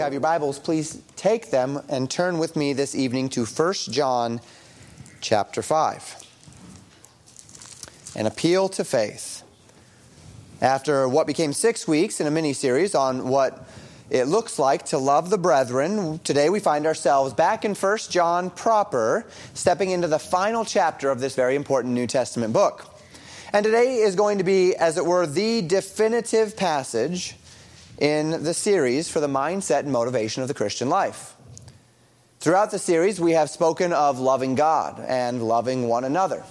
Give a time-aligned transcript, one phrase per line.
[0.00, 3.74] you have your Bibles, please take them and turn with me this evening to 1
[3.90, 4.40] John
[5.20, 6.16] chapter 5.
[8.16, 9.42] An appeal to faith.
[10.62, 13.68] After what became six weeks in a mini series on what
[14.08, 18.48] it looks like to love the brethren, today we find ourselves back in 1 John
[18.48, 22.86] proper, stepping into the final chapter of this very important New Testament book.
[23.52, 27.36] And today is going to be, as it were, the definitive passage
[28.00, 31.36] in the series for the mindset and motivation of the Christian life.
[32.40, 36.42] Throughout the series, we have spoken of loving God and loving one another.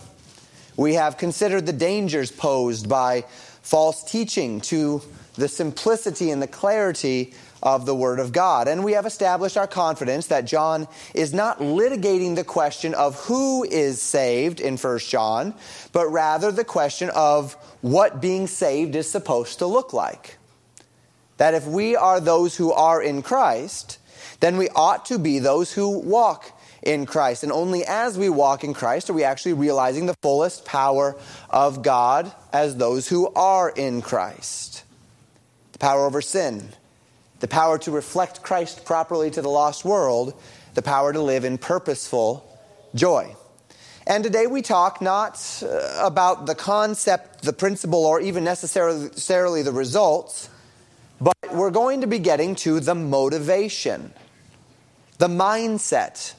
[0.77, 3.25] We have considered the dangers posed by
[3.63, 5.01] false teaching to
[5.33, 8.67] the simplicity and the clarity of the Word of God.
[8.67, 13.63] And we have established our confidence that John is not litigating the question of who
[13.63, 15.55] is saved in 1 John,
[15.91, 20.38] but rather the question of what being saved is supposed to look like
[21.39, 23.97] that if we are those who are in Christ,
[24.41, 26.51] then we ought to be those who walk
[26.83, 27.43] in Christ.
[27.43, 31.15] And only as we walk in Christ are we actually realizing the fullest power
[31.49, 34.83] of God as those who are in Christ.
[35.71, 36.69] The power over sin,
[37.39, 40.33] the power to reflect Christ properly to the lost world,
[40.73, 42.45] the power to live in purposeful
[42.93, 43.33] joy.
[44.05, 49.71] And today we talk not uh, about the concept, the principle, or even necessarily the
[49.71, 50.49] results
[51.21, 54.13] but we're going to be getting to the motivation,
[55.17, 56.33] the mindset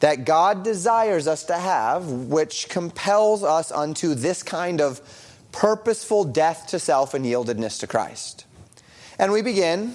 [0.00, 5.00] that God desires us to have, which compels us unto this kind of
[5.52, 8.44] purposeful death to self and yieldedness to Christ.
[9.18, 9.94] And we begin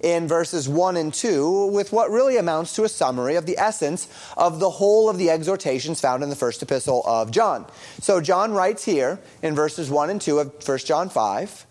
[0.00, 4.08] in verses 1 and 2 with what really amounts to a summary of the essence
[4.36, 7.66] of the whole of the exhortations found in the first epistle of John.
[8.00, 11.66] So John writes here in verses 1 and 2 of 1 John 5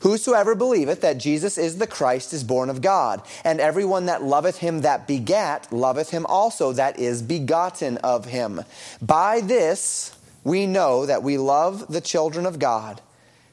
[0.00, 4.58] Whosoever believeth that Jesus is the Christ is born of God, and everyone that loveth
[4.58, 8.62] him that begat loveth him also that is begotten of him.
[9.02, 13.00] By this we know that we love the children of God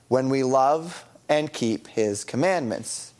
[0.07, 3.13] when we love and keep his commandments.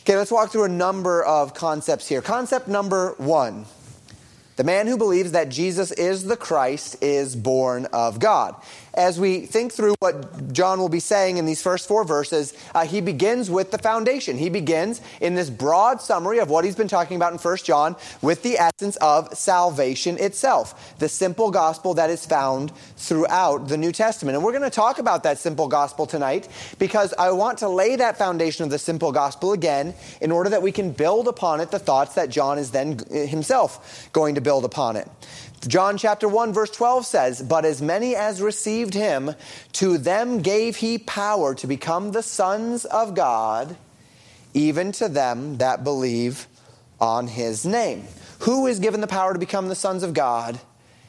[0.00, 2.22] Okay, let's walk through a number of concepts here.
[2.22, 3.66] Concept number one
[4.56, 8.56] the man who believes that Jesus is the Christ is born of God
[8.98, 12.84] as we think through what John will be saying in these first four verses, uh,
[12.84, 14.36] he begins with the foundation.
[14.36, 17.94] He begins in this broad summary of what he's been talking about in 1 John
[18.22, 23.92] with the essence of salvation itself, the simple gospel that is found throughout the New
[23.92, 24.34] Testament.
[24.34, 26.48] And we're going to talk about that simple gospel tonight
[26.80, 30.62] because I want to lay that foundation of the simple gospel again in order that
[30.62, 34.64] we can build upon it the thoughts that John is then himself going to build
[34.64, 35.08] upon it.
[35.66, 39.34] John chapter 1 verse 12 says, But as many as received him,
[39.72, 43.76] to them gave he power to become the sons of God,
[44.54, 46.46] even to them that believe
[47.00, 48.04] on his name.
[48.40, 50.60] Who is given the power to become the sons of God?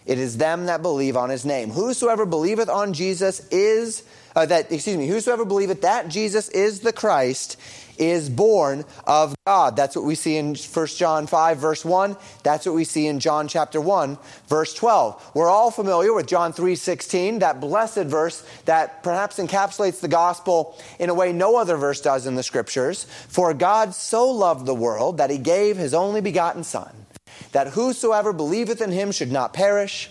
[0.05, 1.69] It is them that believe on his name.
[1.69, 4.03] Whosoever believeth on Jesus is,
[4.35, 7.57] uh, that, excuse me, whosoever believeth that Jesus is the Christ
[7.99, 9.75] is born of God.
[9.75, 12.17] That's what we see in 1 John 5, verse 1.
[12.43, 14.17] That's what we see in John chapter 1,
[14.47, 15.31] verse 12.
[15.35, 20.77] We're all familiar with John 3, 16, that blessed verse that perhaps encapsulates the gospel
[20.97, 23.05] in a way no other verse does in the scriptures.
[23.27, 27.05] For God so loved the world that he gave his only begotten Son,
[27.51, 30.09] that whosoever believeth in him should not perish,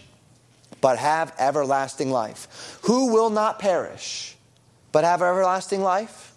[0.81, 2.79] but have everlasting life.
[2.83, 4.37] Who will not perish,
[4.93, 6.35] but have everlasting life?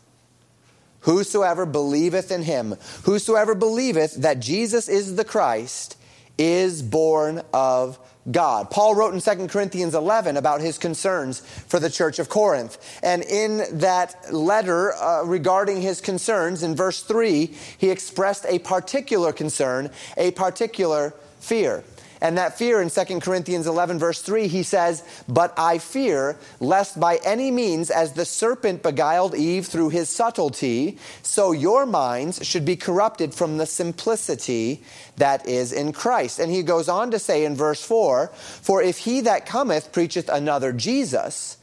[1.02, 5.98] Whosoever believeth in him, whosoever believeth that Jesus is the Christ,
[6.38, 8.70] is born of God.
[8.70, 12.78] Paul wrote in 2 Corinthians 11 about his concerns for the church of Corinth.
[13.02, 17.48] And in that letter uh, regarding his concerns, in verse 3,
[17.78, 21.84] he expressed a particular concern, a particular fear.
[22.22, 27.00] And that fear in 2 Corinthians 11, verse 3, he says, But I fear lest
[27.00, 32.64] by any means, as the serpent beguiled Eve through his subtlety, so your minds should
[32.64, 34.84] be corrupted from the simplicity
[35.18, 36.38] that is in Christ.
[36.38, 40.30] And he goes on to say in verse 4 For if he that cometh preacheth
[40.30, 41.58] another Jesus,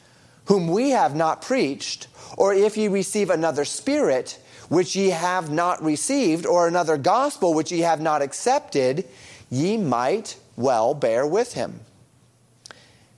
[0.46, 5.81] whom we have not preached, or if ye receive another spirit, which ye have not
[5.82, 9.05] received, or another gospel which ye have not accepted,
[9.50, 11.81] ye might well bear with him.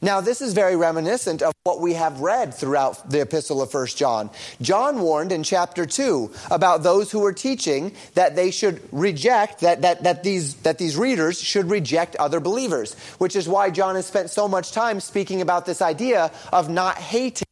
[0.02, 3.86] Now, this is very reminiscent of what we have read throughout the epistle of 1
[3.88, 4.30] John.
[4.62, 9.82] John warned in chapter 2 about those who were teaching that they should reject, that,
[9.82, 14.06] that, that, these, that these readers should reject other believers, which is why John has
[14.06, 17.44] spent so much time speaking about this idea of not hating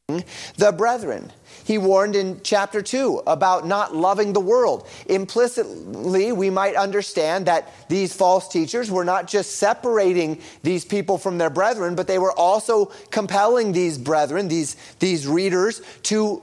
[0.56, 1.30] the brethren.
[1.68, 4.88] He warned in chapter 2 about not loving the world.
[5.04, 11.36] Implicitly, we might understand that these false teachers were not just separating these people from
[11.36, 16.42] their brethren, but they were also compelling these brethren, these, these readers, to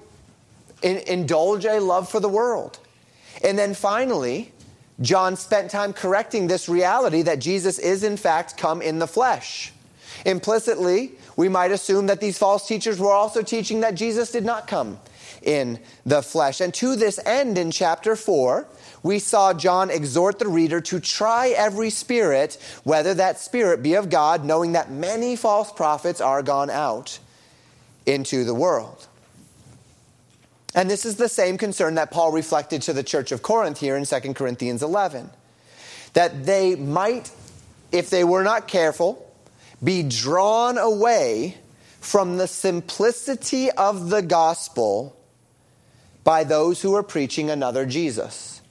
[0.83, 2.77] in, indulge a love for the world.
[3.43, 4.51] And then finally,
[5.01, 9.73] John spent time correcting this reality that Jesus is, in fact, come in the flesh.
[10.23, 14.67] Implicitly, we might assume that these false teachers were also teaching that Jesus did not
[14.67, 14.99] come
[15.45, 16.59] in the flesh.
[16.59, 18.67] And to this end, in chapter 4,
[19.03, 24.09] we saw John exhort the reader to try every spirit, whether that spirit be of
[24.09, 27.19] God, knowing that many false prophets are gone out
[28.05, 29.07] into the world.
[30.73, 33.95] And this is the same concern that Paul reflected to the church of Corinth here
[33.95, 35.29] in 2 Corinthians 11.
[36.13, 37.31] That they might,
[37.91, 39.33] if they were not careful,
[39.83, 41.57] be drawn away
[42.01, 45.15] from the simplicity of the gospel
[46.25, 48.61] by those who were preaching another Jesus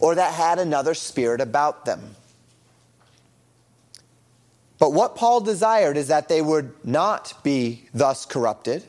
[0.00, 2.16] or that had another spirit about them.
[4.80, 8.82] But what Paul desired is that they would not be thus corrupted.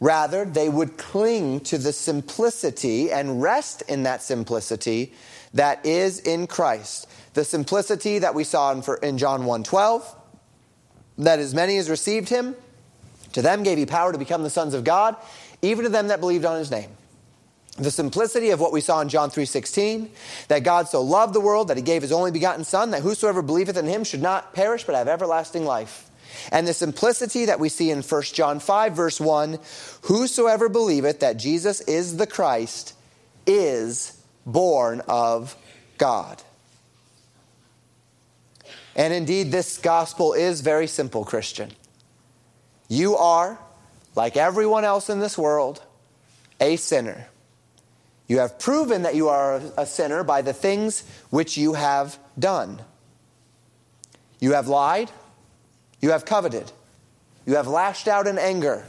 [0.00, 5.12] Rather, they would cling to the simplicity and rest in that simplicity
[5.52, 7.06] that is in Christ.
[7.34, 10.02] The simplicity that we saw in, in John 1:12,
[11.18, 12.56] that as many as received him,
[13.32, 15.16] to them gave he power to become the sons of God,
[15.62, 16.90] even to them that believed on his name.
[17.78, 20.10] The simplicity of what we saw in John 3:16,
[20.48, 23.42] that God so loved the world that he gave his only begotten son that whosoever
[23.42, 26.10] believeth in him should not perish but have everlasting life.
[26.50, 29.58] And the simplicity that we see in 1 John 5 verse 1,
[30.02, 32.94] whosoever believeth that Jesus is the Christ
[33.46, 34.16] is
[34.46, 35.54] born of
[35.98, 36.42] God.
[38.94, 41.72] And indeed this gospel is very simple, Christian.
[42.88, 43.58] You are
[44.16, 45.82] like everyone else in this world,
[46.60, 47.28] a sinner.
[48.26, 52.80] You have proven that you are a sinner by the things which you have done.
[54.40, 55.10] You have lied.
[56.00, 56.72] You have coveted.
[57.46, 58.84] You have lashed out in anger.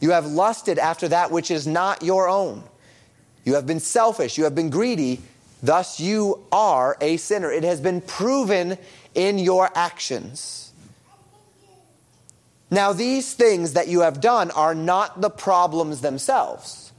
[0.00, 2.64] You have lusted after that which is not your own.
[3.44, 4.36] You have been selfish.
[4.36, 5.20] You have been greedy.
[5.62, 7.52] Thus, you are a sinner.
[7.52, 8.78] It has been proven
[9.14, 10.71] in your actions.
[12.72, 16.90] Now, these things that you have done are not the problems themselves.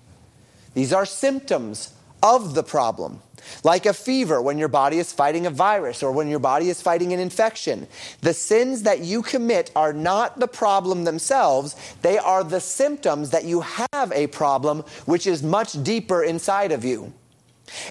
[0.76, 1.92] These are symptoms
[2.22, 3.24] of the problem.
[3.64, 6.80] Like a fever when your body is fighting a virus or when your body is
[6.80, 7.88] fighting an infection.
[8.22, 13.46] The sins that you commit are not the problem themselves, they are the symptoms that
[13.46, 17.12] you have a problem which is much deeper inside of you.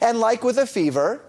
[0.00, 1.20] And like with a fever,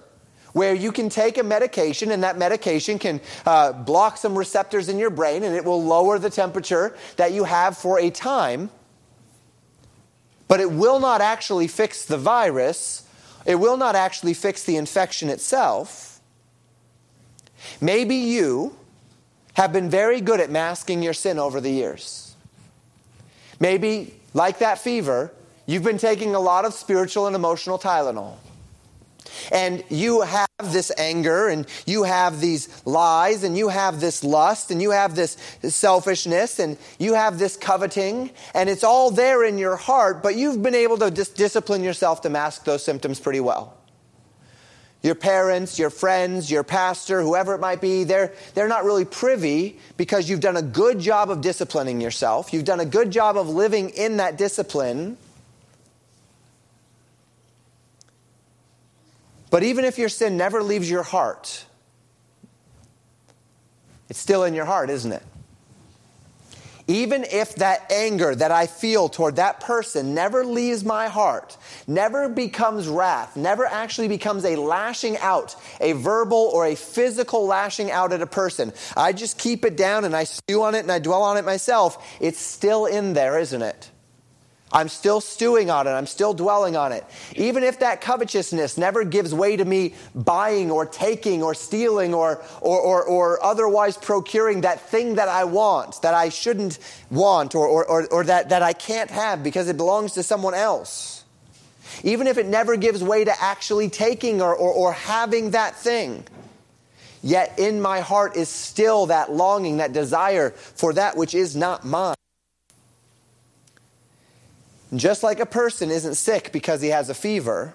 [0.54, 4.98] where you can take a medication and that medication can uh, block some receptors in
[4.98, 8.70] your brain and it will lower the temperature that you have for a time.
[10.48, 13.08] But it will not actually fix the virus,
[13.46, 16.22] it will not actually fix the infection itself.
[17.82, 18.76] Maybe you
[19.54, 22.36] have been very good at masking your sin over the years.
[23.60, 25.32] Maybe, like that fever,
[25.66, 28.38] you've been taking a lot of spiritual and emotional Tylenol
[29.52, 34.72] and you have this anger and you have these lies and you have this lust
[34.72, 39.58] and you have this selfishness and you have this coveting and it's all there in
[39.58, 43.40] your heart, but you've been able to dis- discipline yourself to mask those symptoms pretty
[43.40, 43.78] well.
[45.04, 49.78] Your parents, your friends, your pastor, whoever it might be, they're, they're not really privy
[49.98, 52.54] because you've done a good job of disciplining yourself.
[52.54, 55.18] You've done a good job of living in that discipline.
[59.54, 61.66] But even if your sin never leaves your heart,
[64.10, 65.22] it's still in your heart, isn't it?
[66.88, 71.56] Even if that anger that I feel toward that person never leaves my heart,
[71.86, 77.92] never becomes wrath, never actually becomes a lashing out, a verbal or a physical lashing
[77.92, 80.92] out at a person, I just keep it down and I stew on it and
[80.92, 83.92] I dwell on it myself, it's still in there, isn't it?
[84.74, 85.92] I'm still stewing on it.
[85.92, 87.06] I'm still dwelling on it.
[87.36, 92.42] Even if that covetousness never gives way to me buying or taking or stealing or,
[92.60, 96.80] or, or, or otherwise procuring that thing that I want, that I shouldn't
[97.12, 100.56] want, or, or, or, or that, that I can't have because it belongs to someone
[100.56, 101.24] else.
[102.04, 106.26] Even if it never gives way to actually taking or, or, or having that thing,
[107.22, 111.86] yet in my heart is still that longing, that desire for that which is not
[111.86, 112.16] mine.
[114.96, 117.74] Just like a person isn't sick because he has a fever,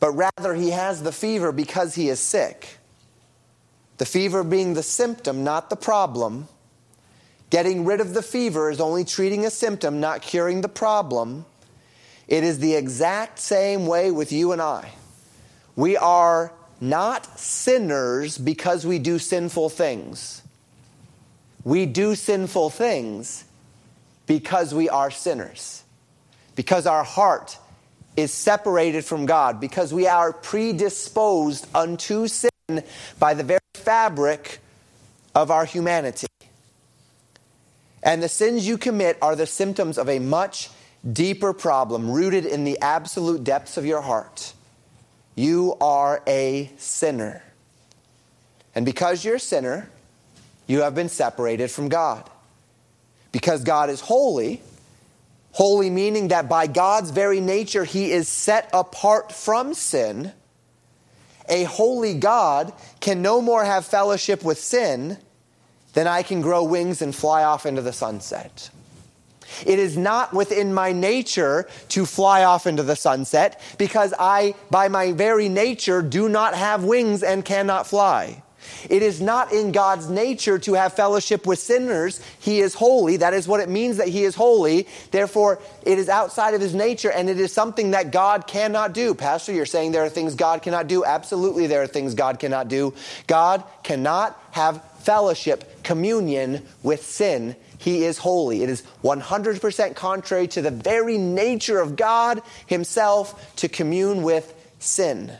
[0.00, 2.78] but rather he has the fever because he is sick.
[3.98, 6.48] The fever being the symptom, not the problem.
[7.50, 11.46] Getting rid of the fever is only treating a symptom, not curing the problem.
[12.28, 14.92] It is the exact same way with you and I.
[15.74, 20.42] We are not sinners because we do sinful things.
[21.64, 23.44] We do sinful things
[24.26, 25.82] because we are sinners,
[26.58, 27.56] because our heart
[28.16, 32.82] is separated from God, because we are predisposed unto sin
[33.20, 34.58] by the very fabric
[35.36, 36.26] of our humanity.
[38.02, 40.68] And the sins you commit are the symptoms of a much
[41.12, 44.52] deeper problem rooted in the absolute depths of your heart.
[45.36, 47.44] You are a sinner.
[48.74, 49.88] And because you're a sinner,
[50.66, 52.28] you have been separated from God.
[53.30, 54.60] Because God is holy,
[55.58, 60.32] holy meaning that by God's very nature, He is set apart from sin.
[61.48, 65.18] A holy God can no more have fellowship with sin
[65.94, 68.70] than I can grow wings and fly off into the sunset.
[69.66, 74.86] It is not within my nature to fly off into the sunset because I, by
[74.86, 78.44] my very nature, do not have wings and cannot fly.
[78.88, 82.20] It is not in God's nature to have fellowship with sinners.
[82.40, 83.18] He is holy.
[83.18, 84.86] That is what it means that He is holy.
[85.10, 89.14] Therefore, it is outside of His nature and it is something that God cannot do.
[89.14, 91.04] Pastor, you're saying there are things God cannot do.
[91.04, 92.94] Absolutely, there are things God cannot do.
[93.26, 97.56] God cannot have fellowship, communion with sin.
[97.78, 98.62] He is holy.
[98.62, 105.32] It is 100% contrary to the very nature of God Himself to commune with sin.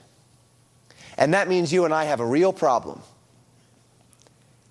[1.17, 3.03] And that means you and I have a real problem.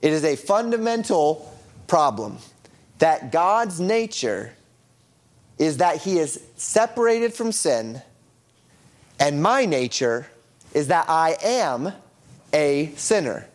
[0.07, 1.53] It is a fundamental
[1.87, 2.37] problem
[2.99, 4.53] that God's nature
[5.57, 8.01] is that He is separated from sin,
[9.19, 10.27] and my nature
[10.73, 11.91] is that I am
[12.53, 13.49] a sinner.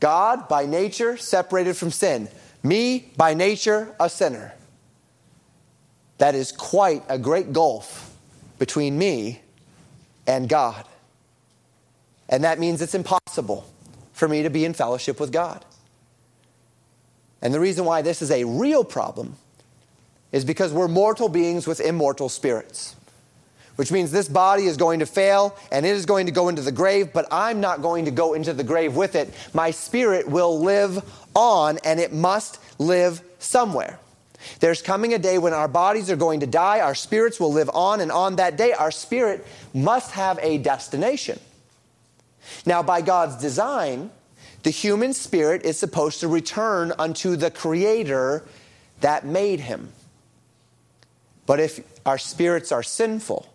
[0.00, 2.30] God, by nature, separated from sin.
[2.62, 4.54] Me, by nature, a sinner.
[6.16, 8.16] That is quite a great gulf
[8.58, 9.42] between me
[10.26, 10.86] and God.
[12.30, 13.66] And that means it's impossible
[14.18, 15.64] for me to be in fellowship with God.
[17.40, 19.36] And the reason why this is a real problem
[20.32, 22.96] is because we're mortal beings with immortal spirits,
[23.76, 26.62] which means this body is going to fail and it is going to go into
[26.62, 29.32] the grave, but I'm not going to go into the grave with it.
[29.54, 31.02] My spirit will live
[31.36, 34.00] on and it must live somewhere.
[34.58, 37.70] There's coming a day when our bodies are going to die, our spirits will live
[37.72, 41.38] on, and on that day, our spirit must have a destination.
[42.66, 44.10] Now, by God's design,
[44.62, 48.44] the human spirit is supposed to return unto the Creator
[49.00, 49.92] that made him.
[51.46, 53.46] But if our spirits are sinful,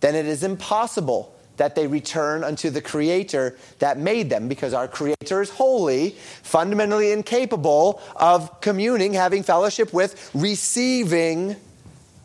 [0.00, 4.88] then it is impossible that they return unto the Creator that made them, because our
[4.88, 6.10] Creator is holy,
[6.42, 11.54] fundamentally incapable of communing, having fellowship with, receiving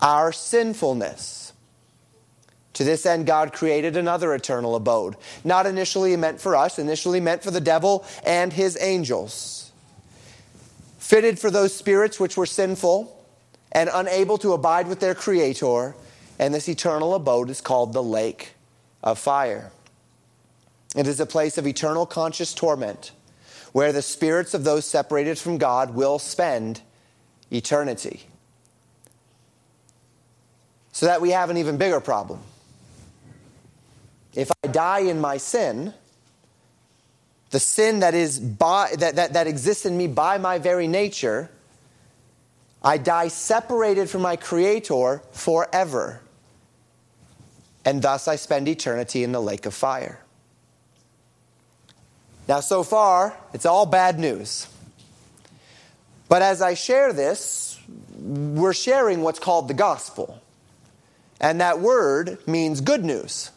[0.01, 1.38] our sinfulness.
[2.79, 7.43] To this end, God created another eternal abode, not initially meant for us, initially meant
[7.43, 9.74] for the devil and his angels.
[10.98, 13.21] Fitted for those spirits which were sinful
[13.74, 15.93] and unable to abide with their Creator,
[16.39, 18.53] and this eternal abode is called the lake
[19.03, 19.74] of fire.
[20.95, 23.12] It is a place of eternal conscious torment
[23.74, 26.79] where the spirits of those separated from God will spend
[27.51, 28.21] eternity.
[30.93, 32.39] So that we have an even bigger problem.
[34.36, 35.93] If I die in my sin,
[37.51, 41.50] the sin that, is by, that, that, that exists in me by my very nature,
[42.83, 46.21] I die separated from my Creator forever.
[47.83, 50.19] And thus I spend eternity in the lake of fire.
[52.48, 54.67] Now, so far, it's all bad news.
[56.27, 57.79] But as I share this,
[58.17, 60.41] we're sharing what's called the gospel.
[61.41, 63.51] And that word means good news.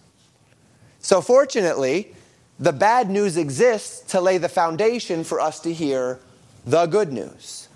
[1.02, 2.14] So, fortunately,
[2.58, 6.20] the bad news exists to lay the foundation for us to hear
[6.64, 7.68] the good news.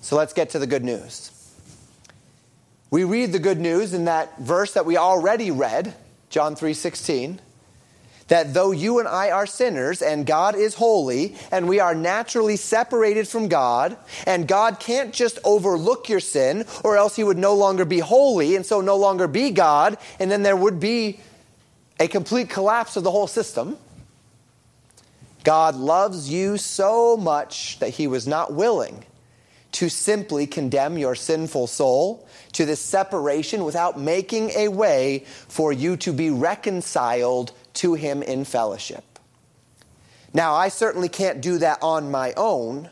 [0.00, 1.30] So, let's get to the good news.
[2.90, 5.94] We read the good news in that verse that we already read,
[6.28, 7.38] John 3:16,
[8.28, 12.56] that though you and I are sinners and God is holy and we are naturally
[12.56, 13.96] separated from God
[14.26, 18.56] and God can't just overlook your sin or else he would no longer be holy
[18.56, 21.20] and so no longer be God and then there would be
[22.02, 23.78] a complete collapse of the whole system.
[25.44, 29.04] God loves you so much that he was not willing
[29.70, 35.96] to simply condemn your sinful soul to this separation without making a way for you
[35.98, 39.04] to be reconciled to him in fellowship.
[40.34, 42.90] Now, I certainly can't do that on my own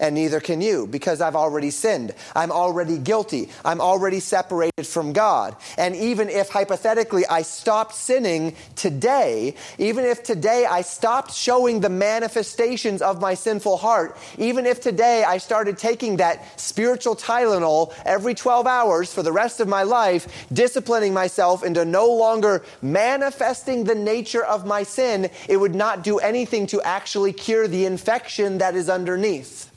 [0.00, 2.14] and neither can you, because I've already sinned.
[2.34, 3.50] I'm already guilty.
[3.64, 5.56] I'm already separated from God.
[5.78, 11.88] And even if hypothetically I stopped sinning today, even if today I stopped showing the
[11.88, 18.34] manifestations of my sinful heart, even if today I started taking that spiritual Tylenol every
[18.34, 23.94] 12 hours for the rest of my life, disciplining myself into no longer manifesting the
[23.94, 28.74] nature of my sin, it would not do anything to actually cure the infection that
[28.74, 29.70] is underneath.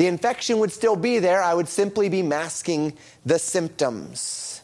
[0.00, 1.42] The infection would still be there.
[1.42, 2.94] I would simply be masking
[3.26, 4.62] the symptoms.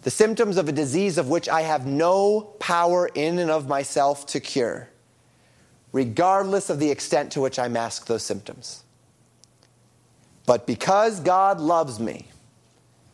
[0.00, 4.24] The symptoms of a disease of which I have no power in and of myself
[4.28, 4.88] to cure,
[5.92, 8.82] regardless of the extent to which I mask those symptoms.
[10.46, 12.28] But because God loves me,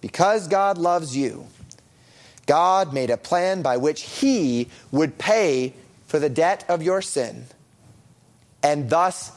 [0.00, 1.49] because God loves you,
[2.47, 5.75] God made a plan by which He would pay
[6.07, 7.47] for the debt of your sin
[8.62, 9.33] and thus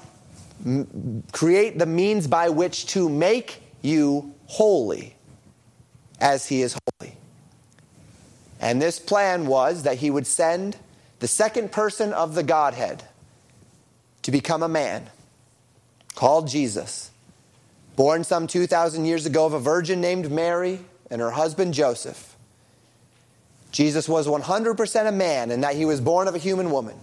[1.31, 5.15] create the means by which to make you holy
[6.19, 7.15] as he is holy.
[8.59, 10.75] And this plan was that he would send
[11.19, 13.03] the second person of the Godhead
[14.23, 15.09] to become a man
[16.15, 17.11] called Jesus,
[17.95, 22.35] born some 2,000 years ago of a virgin named Mary and her husband Joseph.
[23.71, 26.97] Jesus was 100% a man in that he was born of a human woman.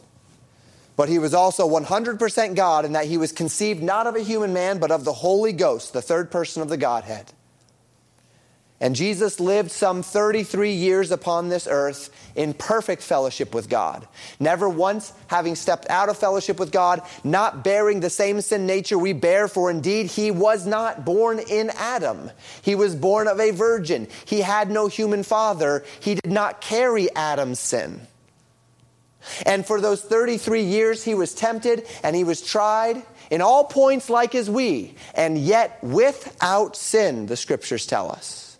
[0.96, 4.52] But he was also 100% God in that he was conceived not of a human
[4.54, 7.32] man, but of the Holy Ghost, the third person of the Godhead.
[8.78, 14.06] And Jesus lived some 33 years upon this earth in perfect fellowship with God.
[14.38, 18.98] Never once having stepped out of fellowship with God, not bearing the same sin nature
[18.98, 22.30] we bear, for indeed he was not born in Adam.
[22.60, 24.08] He was born of a virgin.
[24.26, 25.82] He had no human father.
[26.00, 28.06] He did not carry Adam's sin.
[29.44, 34.08] And for those 33 years, he was tempted and he was tried in all points
[34.08, 38.58] like as we, and yet without sin, the scriptures tell us.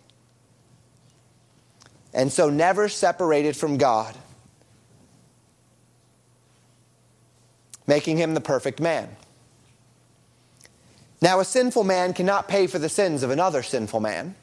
[2.13, 4.15] And so never separated from God,
[7.85, 9.15] making him the perfect man.
[11.21, 14.35] Now, a sinful man cannot pay for the sins of another sinful man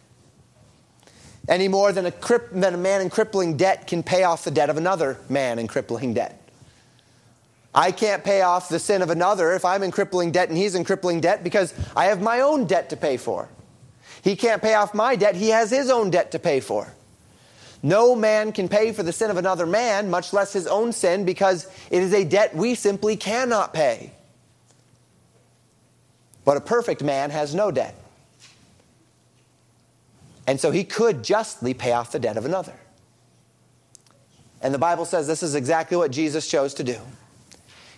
[1.49, 2.13] any more than a,
[2.53, 5.67] than a man in crippling debt can pay off the debt of another man in
[5.67, 6.41] crippling debt.
[7.75, 10.75] I can't pay off the sin of another if I'm in crippling debt and he's
[10.75, 13.49] in crippling debt because I have my own debt to pay for.
[14.23, 16.93] He can't pay off my debt, he has his own debt to pay for.
[17.83, 21.27] No man can pay for the sin of another man, much less his own sin,
[21.27, 24.13] because it is a debt we simply cannot pay.
[26.47, 27.95] But a perfect man has no debt.
[30.47, 32.75] And so he could justly pay off the debt of another.
[34.61, 36.99] And the Bible says this is exactly what Jesus chose to do.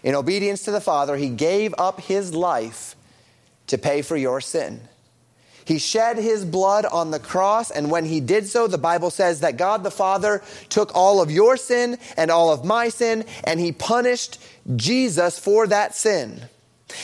[0.02, 2.96] In obedience to the Father, he gave up his life
[3.68, 4.80] to pay for your sin.
[5.64, 9.40] He shed his blood on the cross, and when he did so, the Bible says
[9.40, 13.58] that God the Father took all of your sin and all of my sin, and
[13.58, 14.40] he punished
[14.76, 16.42] Jesus for that sin.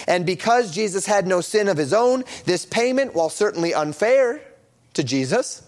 [0.06, 4.40] And because Jesus had no sin of his own, this payment, while certainly unfair,
[4.94, 5.62] to Jesus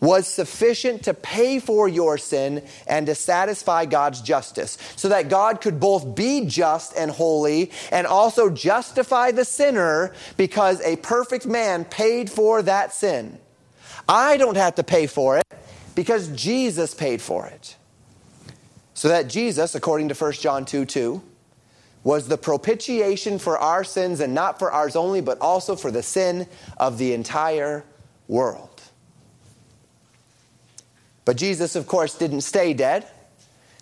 [0.00, 5.60] was sufficient to pay for your sin and to satisfy God's justice, so that God
[5.60, 11.84] could both be just and holy and also justify the sinner because a perfect man
[11.84, 13.38] paid for that sin.
[14.08, 15.44] I don't have to pay for it
[15.94, 17.76] because Jesus paid for it.
[18.94, 21.22] So that Jesus, according to 1 John 2 2,
[22.04, 26.02] was the propitiation for our sins and not for ours only, but also for the
[26.02, 27.82] sin of the entire
[28.28, 28.82] world.
[31.24, 33.06] But Jesus, of course, didn't stay dead.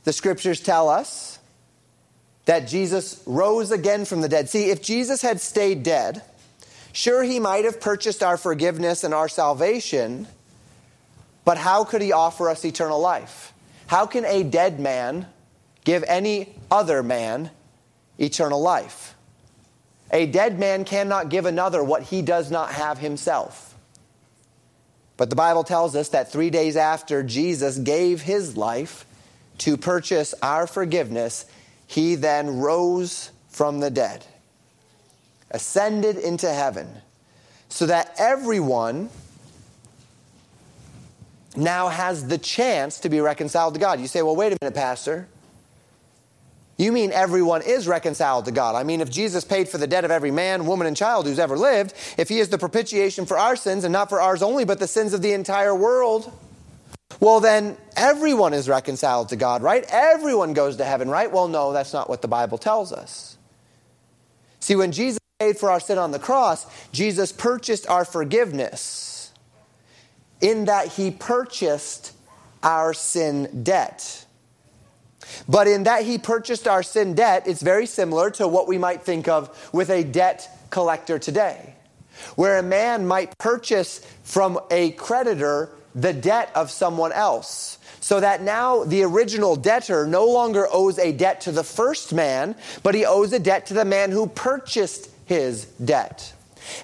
[0.05, 1.39] The scriptures tell us
[2.45, 4.49] that Jesus rose again from the dead.
[4.49, 6.23] See, if Jesus had stayed dead,
[6.93, 10.27] sure, he might have purchased our forgiveness and our salvation,
[11.45, 13.53] but how could he offer us eternal life?
[13.87, 15.27] How can a dead man
[15.85, 17.51] give any other man
[18.19, 19.15] eternal life?
[20.13, 23.72] A dead man cannot give another what he does not have himself.
[25.23, 29.07] But the Bible tells us that three days after Jesus gave his life
[29.59, 31.47] to purchase our forgiveness,
[31.87, 34.27] he then rose from the dead,
[35.53, 36.89] ascended into heaven,
[37.69, 39.11] so that everyone
[41.55, 44.01] now has the chance to be reconciled to God.
[44.01, 45.29] You say, well, wait a minute, Pastor.
[46.83, 48.75] You mean everyone is reconciled to God.
[48.75, 51.39] I mean, if Jesus paid for the debt of every man, woman, and child who's
[51.39, 54.65] ever lived, if he is the propitiation for our sins, and not for ours only,
[54.65, 56.33] but the sins of the entire world,
[57.21, 59.85] well, then everyone is reconciled to God, right?
[59.91, 61.31] Everyone goes to heaven, right?
[61.31, 63.37] Well, no, that's not what the Bible tells us.
[64.59, 69.31] See, when Jesus paid for our sin on the cross, Jesus purchased our forgiveness
[70.41, 72.13] in that he purchased
[72.65, 74.22] our sin debt.
[75.49, 79.03] But in that he purchased our sin debt, it's very similar to what we might
[79.03, 81.75] think of with a debt collector today,
[82.37, 87.79] where a man might purchase from a creditor the debt of someone else.
[88.01, 92.57] So that now the original debtor no longer owes a debt to the first man,
[92.83, 96.33] but he owes a debt to the man who purchased his debt.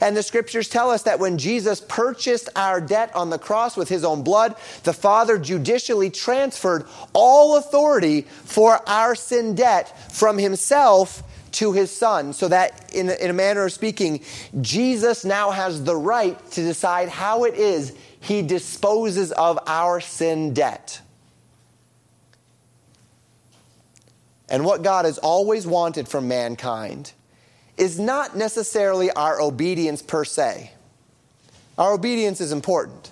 [0.01, 3.88] And the scriptures tell us that when Jesus purchased our debt on the cross with
[3.88, 11.23] his own blood, the Father judicially transferred all authority for our sin debt from himself
[11.53, 14.23] to his son, so that in a, in a manner of speaking,
[14.61, 20.53] Jesus now has the right to decide how it is he disposes of our sin
[20.53, 21.01] debt.
[24.49, 27.12] And what God has always wanted from mankind
[27.79, 30.73] is not necessarily our obedience per se.
[31.79, 33.11] Our obedience is important.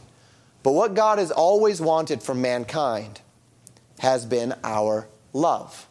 [0.62, 3.20] But what God has always wanted from mankind
[4.00, 5.86] has been our love.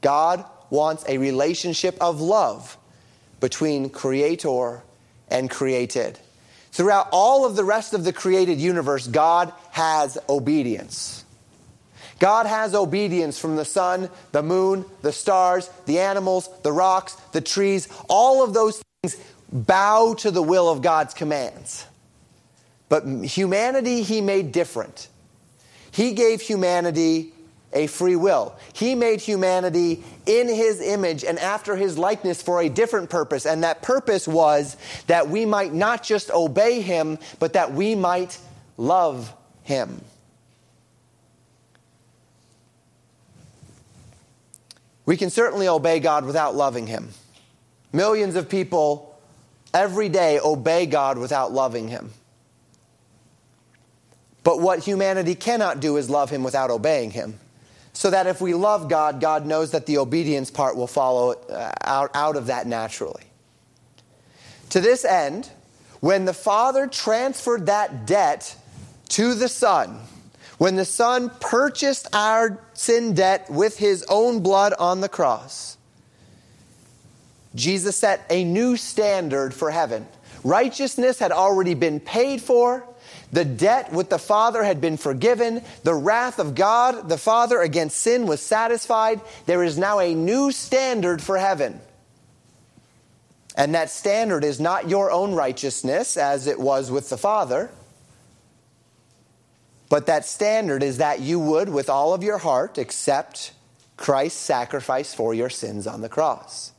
[0.00, 2.76] God wants a relationship of love
[3.40, 4.82] between creator
[5.28, 6.18] and created.
[6.72, 11.24] Throughout all of the rest of the created universe, God has obedience.
[12.18, 17.40] God has obedience from the sun, the moon, the stars, the animals, the rocks, the
[17.40, 17.88] trees.
[18.08, 19.16] All of those things
[19.52, 21.86] bow to the will of God's commands.
[22.88, 25.08] But humanity, He made different.
[25.90, 27.32] He gave humanity
[27.72, 28.56] a free will.
[28.72, 33.46] He made humanity in His image and after His likeness for a different purpose.
[33.46, 34.76] And that purpose was
[35.06, 38.38] that we might not just obey Him, but that we might
[38.76, 40.00] love Him.
[45.08, 47.08] We can certainly obey God without loving Him.
[47.94, 49.18] Millions of people
[49.72, 52.10] every day obey God without loving Him.
[54.44, 57.40] But what humanity cannot do is love Him without obeying Him.
[57.94, 61.72] So that if we love God, God knows that the obedience part will follow uh,
[61.84, 63.24] out, out of that naturally.
[64.68, 65.48] To this end,
[66.00, 68.54] when the Father transferred that debt
[69.08, 70.00] to the Son,
[70.58, 75.76] when the Son purchased our sin debt with his own blood on the cross,
[77.54, 80.06] Jesus set a new standard for heaven.
[80.44, 82.84] Righteousness had already been paid for.
[83.32, 85.62] The debt with the Father had been forgiven.
[85.82, 89.20] The wrath of God, the Father, against sin was satisfied.
[89.46, 91.80] There is now a new standard for heaven.
[93.54, 97.70] And that standard is not your own righteousness, as it was with the Father.
[99.88, 103.52] But that standard is that you would, with all of your heart, accept
[103.96, 106.72] Christ's sacrifice for your sins on the cross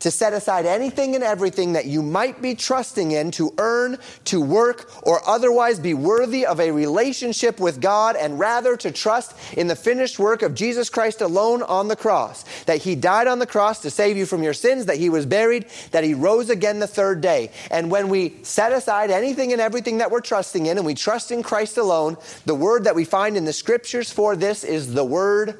[0.00, 4.40] to set aside anything and everything that you might be trusting in to earn, to
[4.40, 9.66] work, or otherwise be worthy of a relationship with God, and rather to trust in
[9.66, 12.44] the finished work of Jesus Christ alone on the cross.
[12.64, 15.26] That He died on the cross to save you from your sins, that He was
[15.26, 17.50] buried, that He rose again the third day.
[17.70, 21.30] And when we set aside anything and everything that we're trusting in, and we trust
[21.30, 25.04] in Christ alone, the word that we find in the scriptures for this is the
[25.04, 25.58] word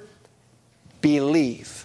[1.00, 1.77] believe.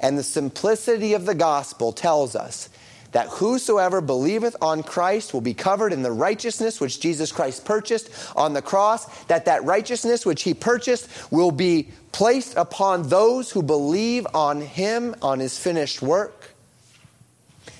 [0.00, 2.68] And the simplicity of the gospel tells us
[3.12, 8.10] that whosoever believeth on Christ will be covered in the righteousness which Jesus Christ purchased
[8.36, 13.62] on the cross, that that righteousness which he purchased will be placed upon those who
[13.62, 16.50] believe on him, on his finished work.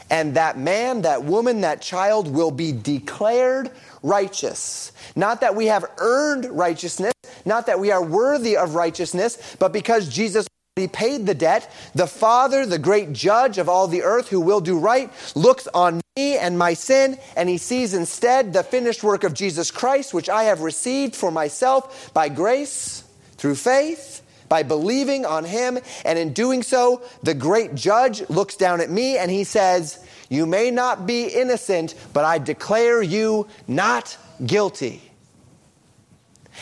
[0.09, 3.71] And that man, that woman, that child will be declared
[4.03, 4.93] righteous.
[5.17, 7.13] Not that we have earned righteousness,
[7.45, 11.73] not that we are worthy of righteousness, but because Jesus he paid the debt.
[11.95, 16.03] The Father, the great judge of all the earth who will do right, looks on
[16.19, 20.29] me and my sin, and he sees instead the finished work of Jesus Christ, which
[20.29, 23.05] I have received for myself by grace
[23.39, 24.23] through faith.
[24.51, 29.17] By believing on him, and in doing so, the great judge looks down at me
[29.19, 35.11] and he says, You may not be innocent, but I declare you not guilty.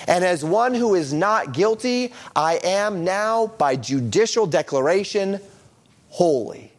[0.07, 5.41] And as one who is not guilty, I am now, by judicial declaration,
[6.09, 6.73] holy.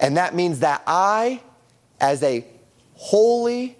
[0.00, 1.40] And that means that I,
[2.00, 2.44] as a
[2.94, 3.76] holy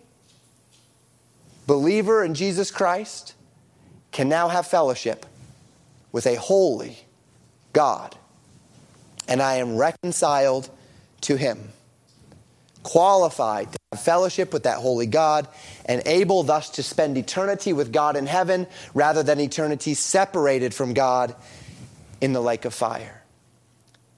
[1.67, 3.35] believer in Jesus Christ,
[4.13, 5.27] can now have fellowship
[6.13, 6.99] with a holy
[7.73, 8.17] God.
[9.27, 10.71] And I am reconciled
[11.23, 11.71] to Him
[12.85, 15.49] qualified to have fellowship with that holy God,
[15.87, 20.95] and able thus to spend eternity with God in heaven rather than eternity separated from
[20.95, 21.35] God
[22.21, 23.25] in the lake of fire.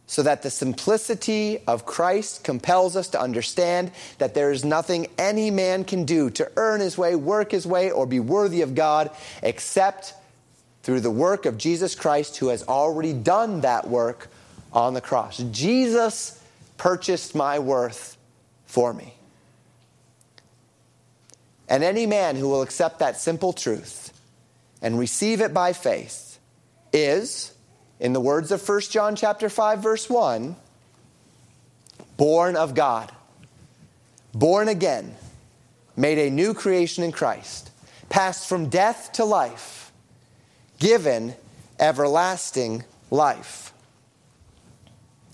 [0.07, 5.51] so that the simplicity of Christ compels us to understand that there is nothing any
[5.51, 9.11] man can do to earn his way, work his way, or be worthy of God
[9.43, 10.15] except
[10.85, 14.29] through the work of Jesus Christ, who has already done that work
[14.73, 15.39] on the cross.
[15.39, 16.41] Jesus
[16.77, 18.16] purchased my worth
[18.77, 19.15] for me.
[21.67, 24.13] And any man who will accept that simple truth
[24.83, 26.39] and receive it by faith
[26.93, 27.55] is
[27.99, 30.57] in the words of 1 John chapter 5 verse 1,
[32.19, 33.11] born of God,
[34.35, 35.17] born again,
[35.97, 37.71] made a new creation in Christ,
[38.11, 39.91] passed from death to life,
[40.79, 41.35] given
[41.81, 43.66] everlasting life.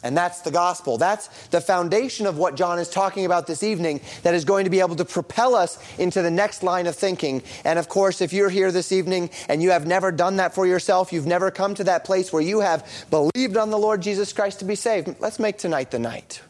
[0.02, 0.98] And that's the gospel.
[0.98, 4.70] That's the foundation of what John is talking about this evening that is going to
[4.70, 7.42] be able to propel us into the next line of thinking.
[7.64, 10.66] And of course, if you're here this evening and you have never done that for
[10.66, 14.32] yourself, you've never come to that place where you have believed on the Lord Jesus
[14.32, 16.42] Christ to be saved, let's make tonight the night.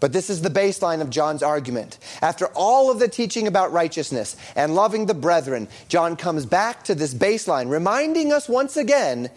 [0.00, 1.98] But this is the baseline of John's argument.
[2.22, 6.94] After all of the teaching about righteousness and loving the brethren, John comes back to
[6.94, 9.30] this baseline, reminding us once again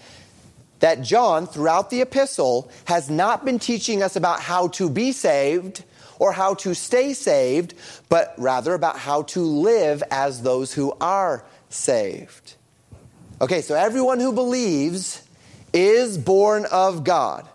[0.83, 5.85] that John, throughout the epistle, has not been teaching us about how to be saved
[6.19, 7.73] or how to stay saved,
[8.09, 12.55] but rather about how to live as those who are saved.
[13.39, 15.25] Okay, so everyone who believes
[15.71, 17.47] is born of God.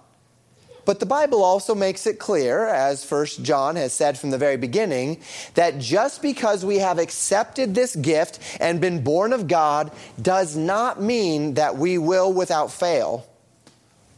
[0.89, 4.57] But the Bible also makes it clear, as First John has said from the very
[4.57, 5.21] beginning,
[5.53, 10.99] that just because we have accepted this gift and been born of God does not
[10.99, 13.29] mean that we will, without fail,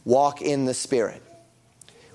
[0.05, 1.21] walk in the Spirit.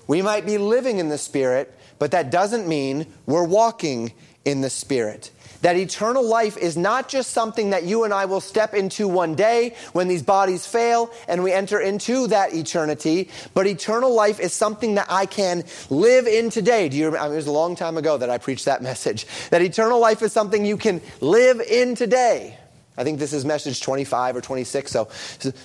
[0.07, 4.11] We might be living in the Spirit, but that doesn't mean we're walking
[4.43, 5.29] in the Spirit.
[5.61, 9.35] That eternal life is not just something that you and I will step into one
[9.35, 14.53] day when these bodies fail and we enter into that eternity, but eternal life is
[14.53, 16.89] something that I can live in today.
[16.89, 17.23] Do you remember?
[17.23, 19.25] I mean, it was a long time ago that I preached that message.
[19.49, 22.57] That eternal life is something you can live in today.
[22.97, 25.07] I think this is message 25 or 26, so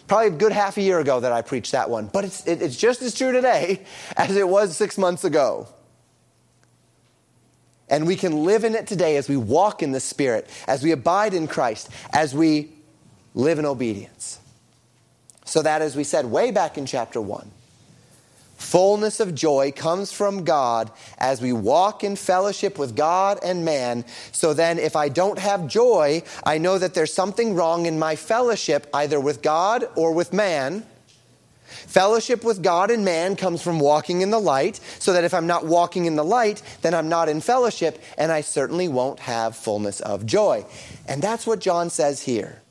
[0.07, 2.11] probably a good half a year ago that I preached that one.
[2.13, 3.85] But it's, it's just as true today
[4.17, 5.67] as it was six months ago.
[7.93, 10.93] And we can live in it today as we walk in the Spirit, as we
[10.93, 12.73] abide in Christ, as we
[13.35, 14.41] live in obedience.
[15.45, 17.51] So that, as we said way back in chapter 1,
[18.57, 24.07] fullness of joy comes from God as we walk in fellowship with God and man.
[24.33, 28.17] So then, if I don't have joy, I know that there's something wrong in my
[28.17, 30.87] fellowship, either with God or with man.
[31.73, 35.47] Fellowship with God and man comes from walking in the light, so that if I'm
[35.47, 39.57] not walking in the light, then I'm not in fellowship, and I certainly won't have
[39.57, 40.65] fullness of joy.
[41.09, 42.63] And that's what John says here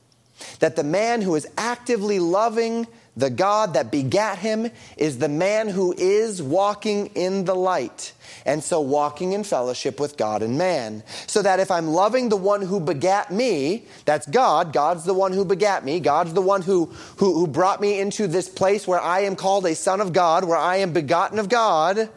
[0.60, 5.68] that the man who is actively loving the God that begat him is the man
[5.68, 8.14] who is walking in the light.
[8.46, 11.04] And so walking in fellowship with God and man.
[11.28, 15.34] So that if I'm loving the one who begat me, that's God, God's the one
[15.34, 16.86] who begat me, God's the one who,
[17.18, 20.46] who, who brought me into this place where I am called a son of God,
[20.46, 22.10] where I am begotten of God,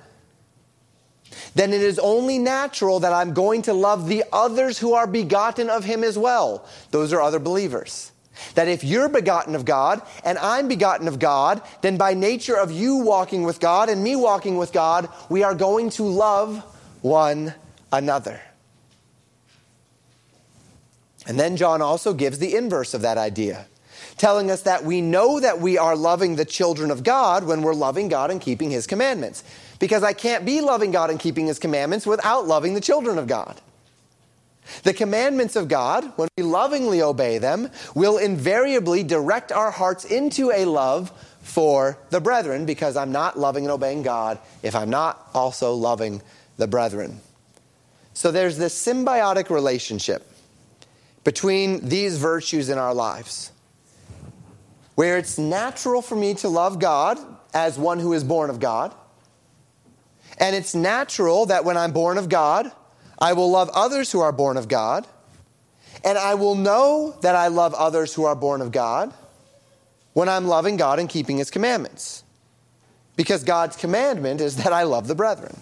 [1.56, 5.68] then it is only natural that I'm going to love the others who are begotten
[5.68, 6.66] of him as well.
[6.92, 8.12] Those are other believers.
[8.54, 12.70] That if you're begotten of God and I'm begotten of God, then by nature of
[12.70, 16.58] you walking with God and me walking with God, we are going to love
[17.02, 17.54] one
[17.92, 18.40] another.
[21.26, 23.66] And then John also gives the inverse of that idea,
[24.18, 27.74] telling us that we know that we are loving the children of God when we're
[27.74, 29.42] loving God and keeping his commandments.
[29.78, 33.26] Because I can't be loving God and keeping his commandments without loving the children of
[33.26, 33.60] God.
[34.82, 40.50] The commandments of God, when we lovingly obey them, will invariably direct our hearts into
[40.50, 45.28] a love for the brethren because I'm not loving and obeying God if I'm not
[45.34, 46.22] also loving
[46.56, 47.20] the brethren.
[48.14, 50.30] So there's this symbiotic relationship
[51.24, 53.50] between these virtues in our lives
[54.94, 57.18] where it's natural for me to love God
[57.52, 58.94] as one who is born of God.
[60.38, 62.70] And it's natural that when I'm born of God,
[63.24, 65.06] I will love others who are born of God,
[66.04, 69.14] and I will know that I love others who are born of God
[70.12, 72.22] when I'm loving God and keeping His commandments.
[73.16, 75.58] Because God's commandment is that I love the brethren.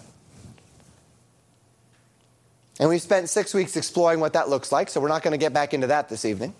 [2.81, 5.37] And we've spent six weeks exploring what that looks like, so we're not going to
[5.37, 6.53] get back into that this evening.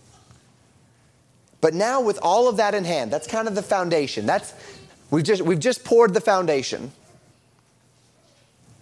[1.60, 4.26] But now, with all of that in hand, that's kind of the foundation.
[4.26, 4.54] That's,
[5.12, 6.94] we've, just, we've just poured the foundation.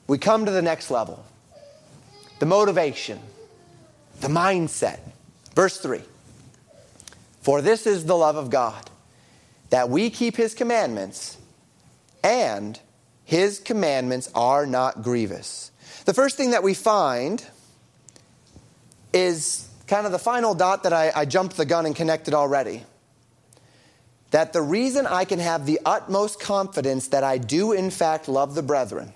[0.05, 1.25] We come to the next level
[2.41, 3.19] the motivation,
[4.19, 4.99] the mindset.
[5.53, 6.01] Verse 3
[7.43, 8.89] For this is the love of God,
[9.69, 11.37] that we keep his commandments,
[12.23, 12.79] and
[13.25, 15.69] his commandments are not grievous.
[16.05, 17.45] The first thing that we find
[19.13, 22.83] is kind of the final dot that I, I jumped the gun and connected already.
[24.31, 28.55] That the reason I can have the utmost confidence that I do, in fact, love
[28.55, 29.13] the brethren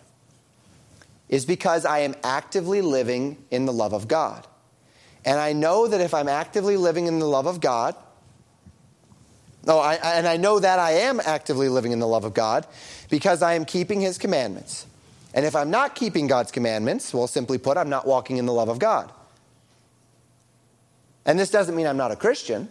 [1.30, 4.46] is because I am actively living in the love of God.
[5.24, 8.02] And I know that if I'm actively living in the love of God, oh,
[9.66, 12.68] no, I, and I know that I am actively living in the love of God
[13.10, 14.86] because I am keeping His commandments.
[15.34, 18.54] And if I'm not keeping God's commandments, well, simply put, I'm not walking in the
[18.54, 19.12] love of God.
[21.26, 22.70] And this doesn't mean I'm not a Christian.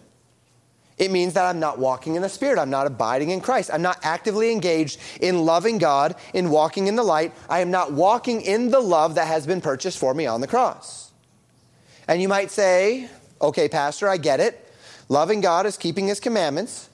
[0.97, 2.57] It means that I'm not walking in the Spirit.
[2.57, 3.69] I'm not abiding in Christ.
[3.73, 7.33] I'm not actively engaged in loving God, in walking in the light.
[7.49, 10.47] I am not walking in the love that has been purchased for me on the
[10.47, 11.11] cross.
[12.07, 13.09] And you might say,
[13.41, 14.61] okay, Pastor, I get it.
[15.09, 16.89] Loving God is keeping His commandments.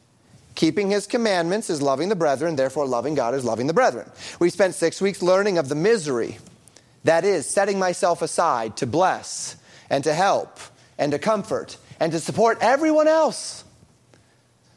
[0.56, 2.56] Keeping His commandments is loving the brethren.
[2.56, 4.10] Therefore, loving God is loving the brethren.
[4.40, 6.40] We spent six weeks learning of the misery
[7.04, 9.58] that is setting myself aside to bless
[9.92, 10.60] and to help
[10.98, 13.64] and to comfort and to support everyone else.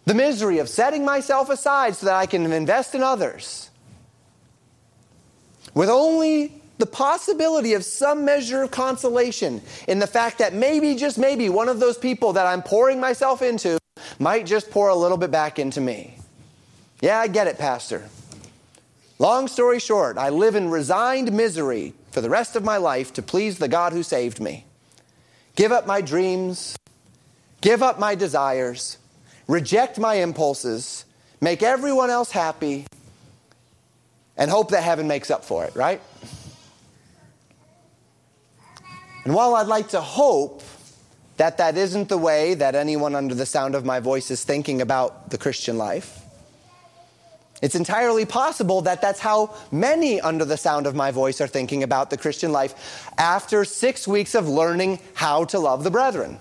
[0.07, 3.71] The misery of setting myself aside so that I can invest in others.
[5.73, 11.19] With only the possibility of some measure of consolation in the fact that maybe, just
[11.19, 13.79] maybe, one of those people that I'm pouring myself into
[14.19, 16.19] might just pour a little bit back into me.
[17.01, 18.09] Yeah, I get it, Pastor.
[19.19, 23.23] Long story short, I live in resigned misery for the rest of my life to
[23.23, 24.65] please the God who saved me
[25.57, 26.77] give up my dreams,
[27.61, 28.99] give up my desires,
[29.47, 31.05] reject my impulses,
[31.41, 32.87] make everyone else happy,
[34.37, 36.01] and hope that heaven makes up for it, right?
[39.25, 40.63] And while I'd like to hope
[41.37, 44.81] that that isn't the way that anyone under the sound of my voice is thinking
[44.81, 46.21] about the Christian life,
[47.63, 51.83] it's entirely possible that that's how many under the sound of my voice are thinking
[51.83, 56.39] about the Christian life after six weeks of learning how to love the brethren.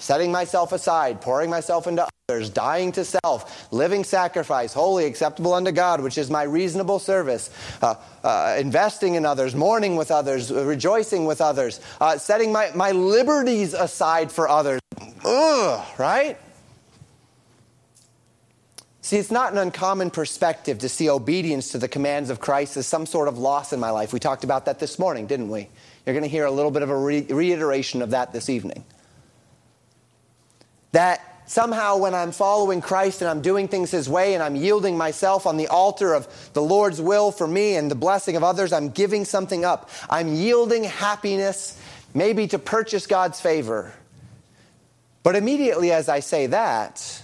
[0.00, 5.72] Setting myself aside, pouring myself into others, dying to self, living sacrifice, holy, acceptable unto
[5.72, 7.50] God, which is my reasonable service,
[7.82, 12.92] uh, uh, investing in others, mourning with others, rejoicing with others, uh, setting my, my
[12.92, 14.80] liberties aside for others.
[15.22, 16.38] Ugh, right?
[19.02, 22.86] See, it's not an uncommon perspective to see obedience to the commands of Christ as
[22.86, 24.14] some sort of loss in my life.
[24.14, 25.68] We talked about that this morning, didn't we?
[26.06, 28.82] You're going to hear a little bit of a re- reiteration of that this evening.
[30.92, 34.96] That somehow when I'm following Christ and I'm doing things His way and I'm yielding
[34.96, 38.72] myself on the altar of the Lord's will for me and the blessing of others,
[38.72, 39.90] I'm giving something up.
[40.08, 41.80] I'm yielding happiness,
[42.14, 43.92] maybe to purchase God's favor.
[45.22, 47.22] But immediately as I say that,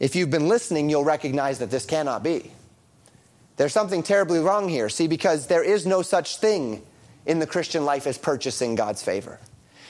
[0.00, 2.50] if you've been listening, you'll recognize that this cannot be.
[3.56, 4.88] There's something terribly wrong here.
[4.88, 6.82] See, because there is no such thing
[7.24, 9.38] in the Christian life as purchasing God's favor.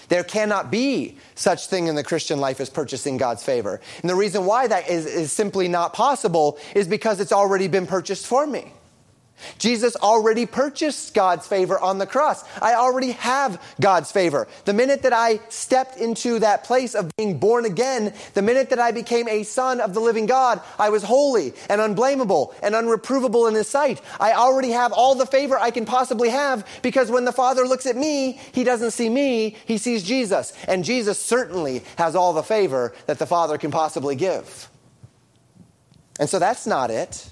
[0.08, 3.80] There cannot be such thing in the Christian life as purchasing God's favor.
[4.00, 7.86] And the reason why that is, is simply not possible is because it's already been
[7.86, 8.72] purchased for me.
[9.58, 12.44] Jesus already purchased God's favor on the cross.
[12.60, 14.48] I already have God's favor.
[14.64, 18.78] The minute that I stepped into that place of being born again, the minute that
[18.78, 23.48] I became a son of the living God, I was holy and unblameable and unreprovable
[23.48, 24.00] in His sight.
[24.18, 27.86] I already have all the favor I can possibly have because when the Father looks
[27.86, 30.52] at me, He doesn't see me, He sees Jesus.
[30.66, 34.68] And Jesus certainly has all the favor that the Father can possibly give.
[36.18, 37.30] And so that's not it.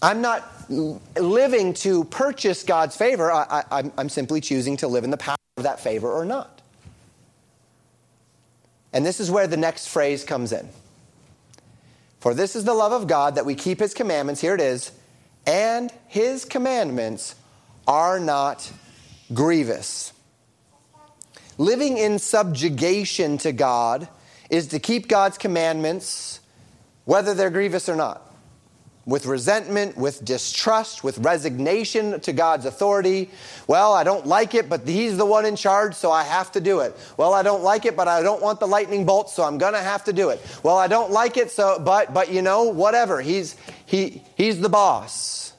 [0.00, 3.32] I'm not living to purchase God's favor.
[3.32, 6.60] I, am simply choosing to live in the power of that favor or not.
[8.92, 10.68] And this is where the next phrase comes in.
[12.20, 14.40] For this is the love of God that we keep his commandments.
[14.40, 14.92] Here it is.
[15.46, 17.34] And his commandments
[17.86, 18.70] are not
[19.32, 20.12] grievous.
[21.58, 24.08] Living in subjugation to God
[24.48, 26.40] is to keep God's commandments,
[27.04, 28.27] whether they're grievous or not
[29.08, 33.30] with resentment, with distrust, with resignation to God's authority.
[33.66, 36.60] Well, I don't like it, but He's the one in charge, so I have to
[36.60, 36.94] do it.
[37.16, 39.72] Well, I don't like it, but I don't want the lightning bolt, so I'm going
[39.72, 40.42] to have to do it.
[40.62, 43.22] Well, I don't like it, so but but you know, whatever.
[43.22, 43.56] He's
[43.86, 45.54] he he's the boss.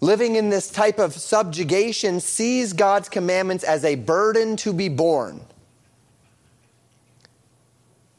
[0.00, 5.40] Living in this type of subjugation sees God's commandments as a burden to be borne.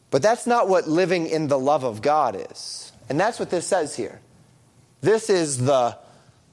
[0.09, 2.91] But that's not what living in the love of God is.
[3.09, 4.21] And that's what this says here.
[5.01, 5.97] This is the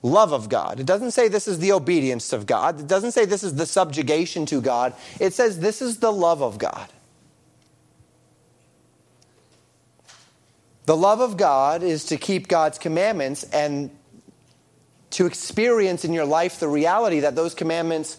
[0.03, 0.81] love of God.
[0.81, 2.81] It doesn't say this is the obedience of God.
[2.81, 4.95] It doesn't say this is the subjugation to God.
[5.19, 6.89] It says this is the love of God.
[10.87, 13.91] The love of God is to keep God's commandments and
[15.11, 18.19] to experience in your life the reality that those commandments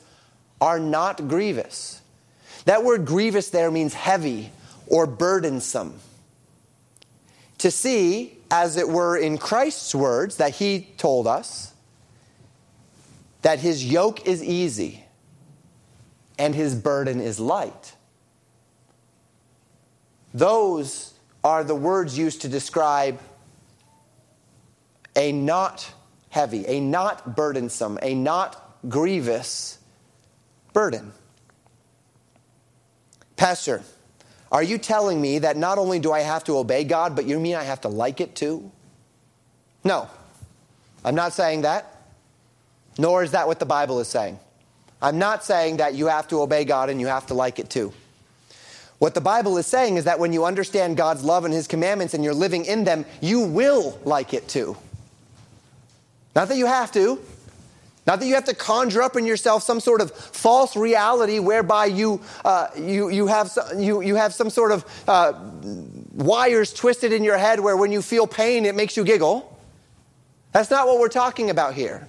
[0.59, 2.01] are not grievous.
[2.63, 4.51] That word grievous there means heavy
[4.87, 5.99] or burdensome.
[7.59, 11.73] To see, as it were, in Christ's words that he told us,
[13.41, 15.03] that his yoke is easy
[16.37, 17.93] and his burden is light.
[20.33, 21.13] Those
[21.43, 23.19] are the words used to describe
[25.15, 25.93] a not
[26.29, 29.79] heavy, a not burdensome, a not grievous
[30.73, 31.13] burden.
[33.37, 33.83] Pastor,
[34.55, 37.37] are you telling me that not only do I have to obey God, but you
[37.41, 38.71] mean I have to like it too?
[39.83, 40.07] No,
[41.03, 41.91] I'm not saying that.
[42.97, 44.39] Nor is that what the Bible is saying.
[45.01, 47.69] I'm not saying that you have to obey God and you have to like it
[47.69, 47.91] too.
[48.97, 52.13] What the Bible is saying is that when you understand God's love and His commandments
[52.13, 54.77] and you're living in them, you will like it too.
[56.33, 57.19] Not that you have to,
[58.05, 61.85] not that you have to conjure up in yourself some sort of false reality whereby
[61.85, 65.33] you, uh, you, you, have, some, you, you have some sort of uh,
[66.13, 69.57] wires twisted in your head where when you feel pain it makes you giggle.
[70.51, 72.07] That's not what we're talking about here.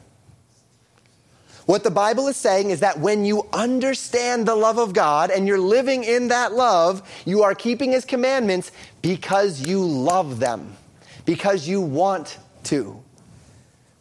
[1.65, 5.49] What the Bible is saying is that when you understand the love of God and
[5.49, 8.71] you're living in that love, you are keeping His commandments
[9.03, 10.77] because you love them,
[11.25, 13.03] because you want to.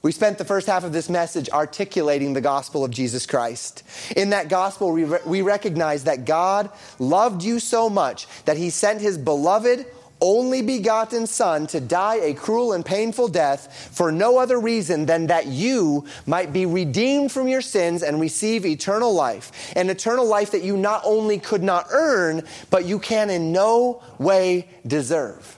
[0.06, 3.82] We spent the first half of this message articulating the gospel of Jesus Christ.
[4.16, 8.70] In that gospel, we, re- we recognize that God loved you so much that He
[8.70, 9.88] sent His beloved,
[10.22, 15.26] only begotten Son to die a cruel and painful death for no other reason than
[15.26, 19.74] that you might be redeemed from your sins and receive eternal life.
[19.76, 24.03] An eternal life that you not only could not earn, but you can in no
[24.20, 25.55] way deserve.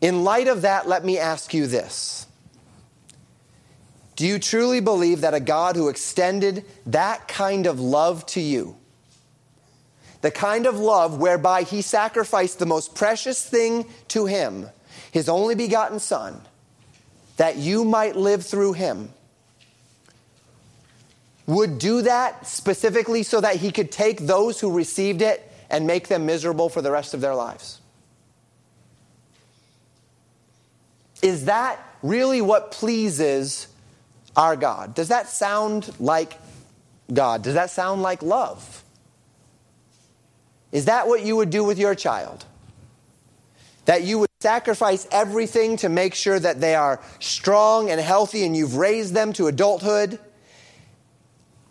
[0.00, 2.26] In light of that, let me ask you this.
[4.16, 8.76] Do you truly believe that a God who extended that kind of love to you,
[10.22, 14.68] the kind of love whereby he sacrificed the most precious thing to him,
[15.12, 16.40] his only begotten Son,
[17.36, 19.10] that you might live through him,
[21.46, 26.08] would do that specifically so that he could take those who received it and make
[26.08, 27.77] them miserable for the rest of their lives?
[31.22, 33.68] Is that really what pleases
[34.36, 34.94] our God?
[34.94, 36.38] Does that sound like
[37.12, 37.42] God?
[37.42, 38.84] Does that sound like love?
[40.70, 42.44] Is that what you would do with your child?
[43.86, 48.56] That you would sacrifice everything to make sure that they are strong and healthy and
[48.56, 50.18] you've raised them to adulthood,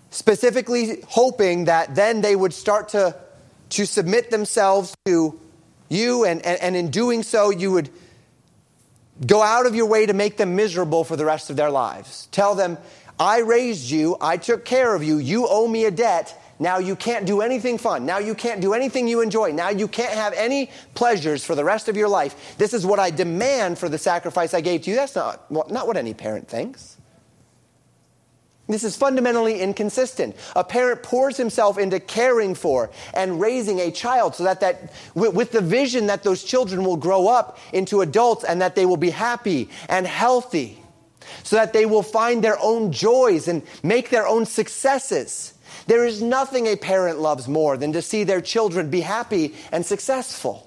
[0.10, 3.16] specifically hoping that then they would start to,
[3.70, 5.40] to submit themselves to
[5.90, 7.90] you, and, and, and in doing so, you would
[9.26, 12.28] go out of your way to make them miserable for the rest of their lives.
[12.32, 12.78] Tell them,
[13.20, 16.96] I raised you, I took care of you, you owe me a debt now you
[16.96, 18.06] can't do anything fun.
[18.06, 19.52] Now you can't do anything you enjoy.
[19.52, 22.58] Now you can't have any pleasures for the rest of your life.
[22.58, 24.96] This is what I demand for the sacrifice I gave to you.
[24.96, 26.97] That's not, not what any parent thinks.
[28.68, 30.36] This is fundamentally inconsistent.
[30.56, 35.52] A parent pours himself into caring for and raising a child so that, that with
[35.52, 39.10] the vision that those children will grow up into adults and that they will be
[39.10, 40.84] happy and healthy,
[41.44, 45.54] so that they will find their own joys and make their own successes.
[45.88, 49.86] There is nothing a parent loves more than to see their children be happy and
[49.86, 50.67] successful.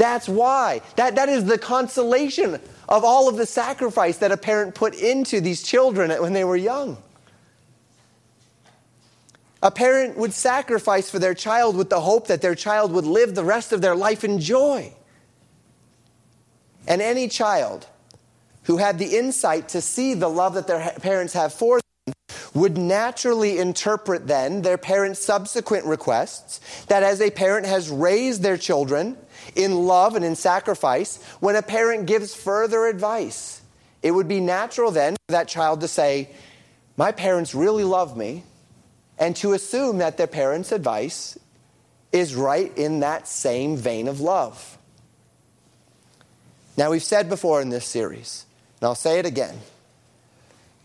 [0.00, 0.80] That's why.
[0.96, 5.42] That, that is the consolation of all of the sacrifice that a parent put into
[5.42, 6.96] these children when they were young.
[9.62, 13.34] A parent would sacrifice for their child with the hope that their child would live
[13.34, 14.90] the rest of their life in joy.
[16.88, 17.86] And any child
[18.62, 22.14] who had the insight to see the love that their parents have for them
[22.54, 28.56] would naturally interpret then their parents' subsequent requests that as a parent has raised their
[28.56, 29.18] children
[29.56, 33.60] in love and in sacrifice, when a parent gives further advice,
[34.02, 36.30] it would be natural then for that child to say,
[36.96, 38.44] My parents really love me,
[39.18, 41.38] and to assume that their parents' advice
[42.12, 44.78] is right in that same vein of love.
[46.76, 48.46] Now, we've said before in this series,
[48.80, 49.58] and I'll say it again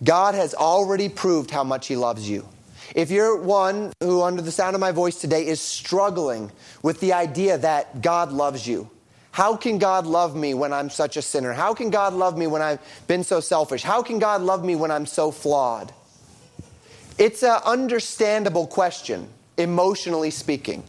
[0.03, 2.47] God has already proved how much He loves you.
[2.93, 6.51] If you're one who, under the sound of my voice today, is struggling
[6.83, 8.89] with the idea that God loves you,
[9.35, 11.51] How can God love me when I'm such a sinner?
[11.51, 13.83] How can God love me when I've been so selfish?
[13.83, 15.91] How can God love me when I'm so flawed?
[17.17, 19.27] It's an understandable question,
[19.57, 20.85] emotionally speaking.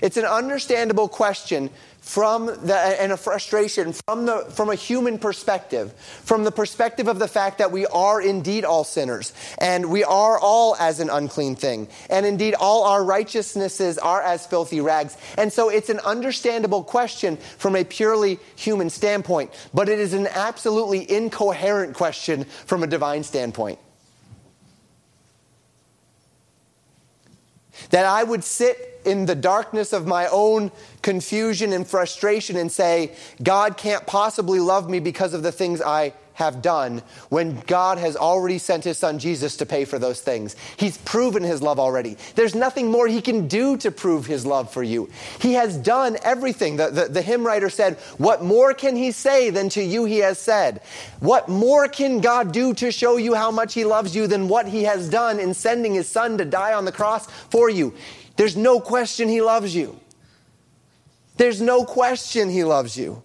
[0.00, 1.70] It's an understandable question
[2.08, 5.92] from the, and a frustration from, the, from a human perspective,
[6.24, 10.38] from the perspective of the fact that we are indeed all sinners, and we are
[10.38, 15.18] all as an unclean thing, and indeed all our righteousnesses are as filthy rags.
[15.36, 20.28] And so it's an understandable question from a purely human standpoint, but it is an
[20.28, 23.78] absolutely incoherent question from a divine standpoint.
[27.90, 30.70] That I would sit in the darkness of my own
[31.02, 33.12] confusion and frustration and say,
[33.42, 38.14] God can't possibly love me because of the things I have done when God has
[38.14, 40.54] already sent his son Jesus to pay for those things.
[40.76, 42.16] He's proven his love already.
[42.36, 45.10] There's nothing more he can do to prove his love for you.
[45.40, 46.76] He has done everything.
[46.76, 50.18] The, the, the, hymn writer said, What more can he say than to you he
[50.18, 50.80] has said?
[51.18, 54.68] What more can God do to show you how much he loves you than what
[54.68, 57.94] he has done in sending his son to die on the cross for you?
[58.36, 59.98] There's no question he loves you.
[61.36, 63.24] There's no question he loves you.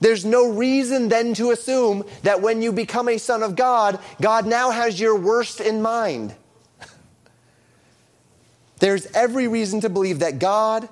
[0.00, 4.46] There's no reason then to assume that when you become a son of God, God
[4.46, 6.34] now has your worst in mind.
[8.78, 10.88] There's every reason to believe that God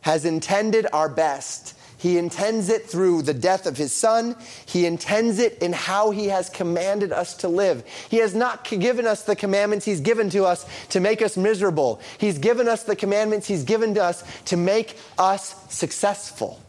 [0.00, 1.76] has intended our best.
[1.98, 4.36] He intends it through the death of his son.
[4.66, 7.84] He intends it in how he has commanded us to live.
[8.08, 12.00] He has not given us the commandments he's given to us to make us miserable.
[12.18, 16.60] He's given us the commandments he's given to us to make us successful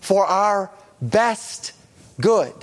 [0.00, 0.70] for our
[1.10, 1.72] best
[2.20, 2.54] good.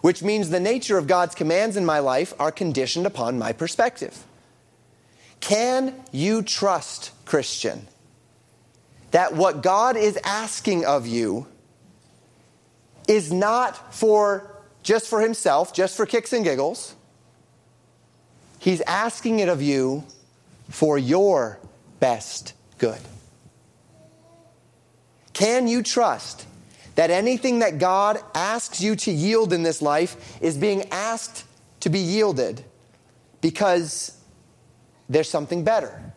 [0.00, 4.24] Which means the nature of God's commands in my life are conditioned upon my perspective.
[5.40, 7.86] Can you trust, Christian,
[9.10, 11.46] that what God is asking of you
[13.08, 14.48] is not for
[14.82, 16.94] just for himself, just for kicks and giggles?
[18.58, 20.04] He's asking it of you
[20.68, 21.58] for your
[21.98, 23.00] best good.
[25.32, 26.46] Can you trust
[26.94, 31.44] that anything that God asks you to yield in this life is being asked
[31.80, 32.64] to be yielded
[33.40, 34.16] because
[35.08, 36.12] there's something better.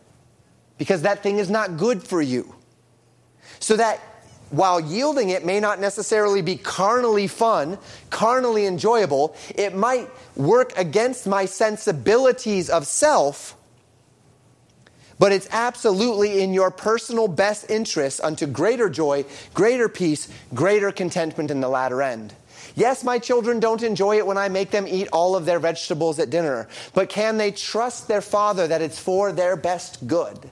[0.78, 2.54] Because that thing is not good for you.
[3.60, 4.00] So that
[4.50, 7.78] while yielding it may not necessarily be carnally fun,
[8.10, 13.55] carnally enjoyable, it might work against my sensibilities of self
[15.18, 21.50] but it's absolutely in your personal best interest unto greater joy, greater peace, greater contentment
[21.50, 22.34] in the latter end.
[22.74, 26.18] Yes, my children don't enjoy it when I make them eat all of their vegetables
[26.18, 30.50] at dinner, but can they trust their father that it's for their best good?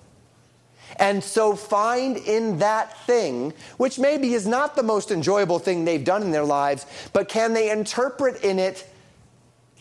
[0.97, 6.05] And so find in that thing, which maybe is not the most enjoyable thing they've
[6.05, 8.89] done in their lives, but can they interpret in it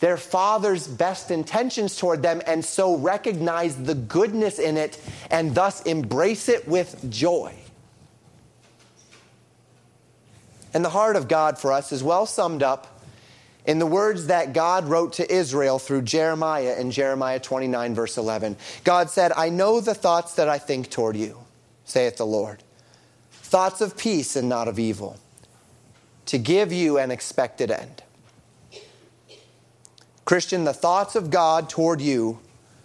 [0.04, 5.00] their father's best intentions toward them and so recognize the goodness in it
[5.30, 7.54] and thus embrace it with joy.
[10.74, 13.00] And the heart of God for us is well summed up
[13.64, 18.58] in the words that God wrote to Israel through Jeremiah in Jeremiah 29, verse 11.
[18.84, 21.38] God said, I know the thoughts that I think toward you,
[21.86, 22.62] saith the Lord.
[23.32, 25.18] Thoughts of peace and not of evil,
[26.26, 28.03] to give you an expected end.
[30.24, 32.40] Christian, the thoughts of God toward you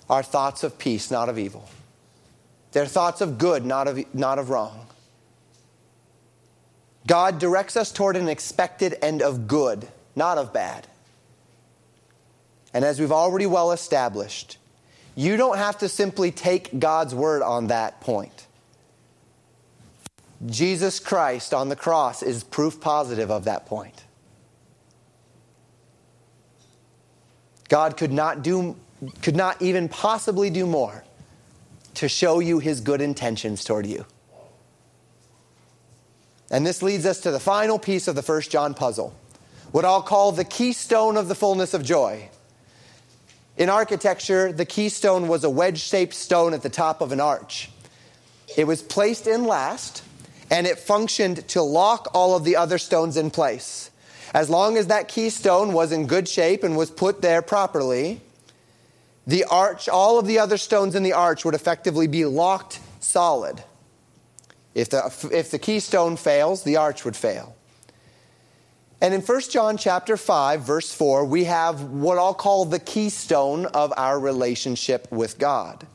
[0.10, 1.70] are thoughts of peace, not of evil.
[2.72, 4.88] They're thoughts of good, not of, not of wrong.
[7.08, 10.88] God directs us toward an expected end of good, not of bad.
[12.74, 14.58] And as we've already well established,
[15.16, 18.46] you don't have to simply take God's word on that point.
[20.46, 24.04] Jesus Christ on the cross is proof positive of that point.
[27.70, 28.76] God could not do
[29.22, 31.06] could not even possibly do more
[31.94, 34.06] to show you his good intentions toward you.
[36.52, 39.14] And this leads us to the final piece of the first John puzzle,
[39.72, 42.30] what I'll call the keystone of the fullness of joy.
[43.58, 47.70] In architecture, the keystone was a wedge shaped stone at the top of an arch.
[48.58, 50.02] It was placed in last,
[50.50, 53.89] and it functioned to lock all of the other stones in place.
[54.34, 58.22] As long as that keystone was in good shape and was put there properly,
[59.26, 63.64] the arch, all of the other stones in the arch would effectively be locked solid.
[64.76, 67.56] If the, if the keystone fails, the arch would fail.
[69.02, 73.66] And in 1 John chapter 5 verse 4, we have what I'll call the keystone
[73.68, 75.88] of our relationship with God.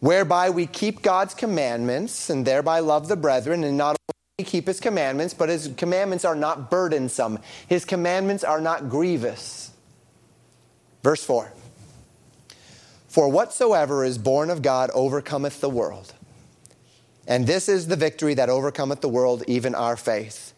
[0.00, 3.96] Whereby we keep God's commandments and thereby love the brethren and not
[4.42, 7.38] keep his commandments, but his commandments are not burdensome.
[7.66, 9.70] His commandments are not grievous.
[11.02, 11.52] Verse 4
[13.08, 16.14] For whatsoever is born of God overcometh the world.
[17.26, 20.52] And this is the victory that overcometh the world, even our faith.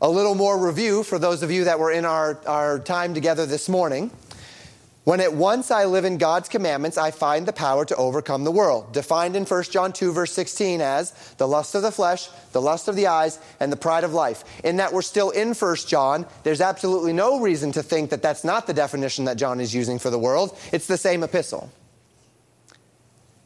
[0.00, 3.46] A little more review for those of you that were in our, our time together
[3.46, 4.10] this morning.
[5.04, 8.52] When at once I live in God's commandments, I find the power to overcome the
[8.52, 8.92] world.
[8.92, 12.86] Defined in 1 John 2, verse 16 as the lust of the flesh, the lust
[12.86, 14.44] of the eyes, and the pride of life.
[14.62, 18.44] In that we're still in 1 John, there's absolutely no reason to think that that's
[18.44, 20.56] not the definition that John is using for the world.
[20.70, 21.72] It's the same epistle.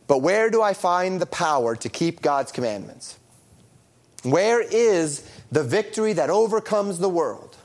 [0.08, 3.18] But where do I find the power to keep God's commandments?
[4.24, 7.56] Where is the victory that overcomes the world?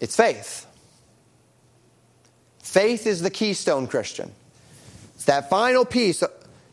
[0.00, 0.67] It's faith.
[2.78, 4.30] Faith is the keystone Christian.
[5.16, 6.22] It's that final piece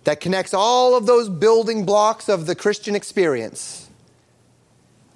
[0.04, 3.90] that connects all of those building blocks of the Christian experience.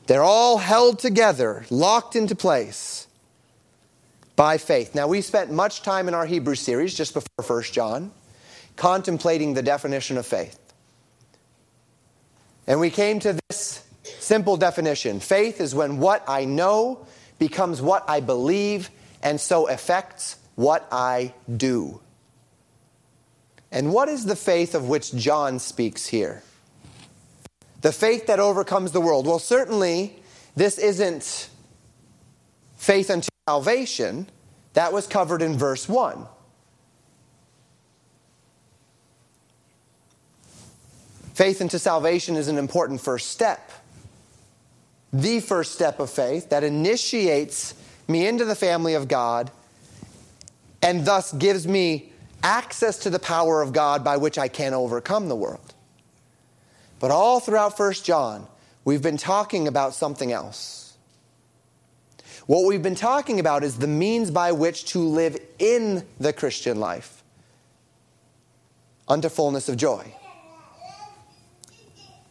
[0.07, 3.05] They're all held together, locked into place
[4.35, 4.95] by faith.
[4.95, 8.11] Now, we spent much time in our Hebrew series just before 1 John
[8.75, 10.57] contemplating the definition of faith.
[12.65, 17.05] And we came to this simple definition faith is when what I know
[17.37, 18.89] becomes what I believe
[19.21, 22.01] and so affects what I do.
[23.72, 26.43] And what is the faith of which John speaks here?
[27.80, 29.26] The faith that overcomes the world.
[29.26, 30.22] Well, certainly,
[30.57, 31.49] this isn't
[32.76, 34.28] faith unto salvation.
[34.74, 36.26] That was covered in verse 1.
[41.36, 43.72] Faith into salvation is an important first step.
[45.14, 47.76] The first step of faith that initiates
[48.10, 49.51] me into the family of God
[50.82, 52.11] and thus gives me
[52.43, 55.73] access to the power of God by which I can overcome the world.
[56.99, 58.47] But all throughout 1 John,
[58.86, 60.97] we've been talking about something else.
[62.45, 66.80] What we've been talking about is the means by which to live in the Christian
[66.80, 67.23] life
[69.07, 70.13] unto fullness of joy.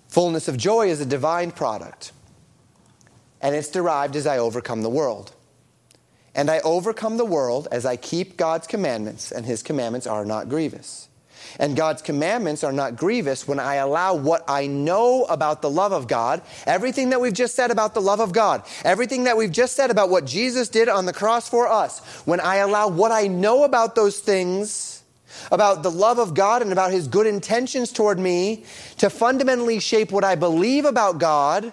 [0.09, 2.13] Fullness of joy is a divine product,
[3.41, 5.33] and it's derived as I overcome the world.
[6.39, 10.49] And I overcome the world as I keep God's commandments, and his commandments are not
[10.49, 11.09] grievous.
[11.59, 15.91] And God's commandments are not grievous when I allow what I know about the love
[15.91, 19.51] of God, everything that we've just said about the love of God, everything that we've
[19.51, 23.11] just said about what Jesus did on the cross for us, when I allow what
[23.11, 25.03] I know about those things,
[25.51, 28.65] about the love of God and about his good intentions toward me,
[28.99, 31.73] to fundamentally shape what I believe about God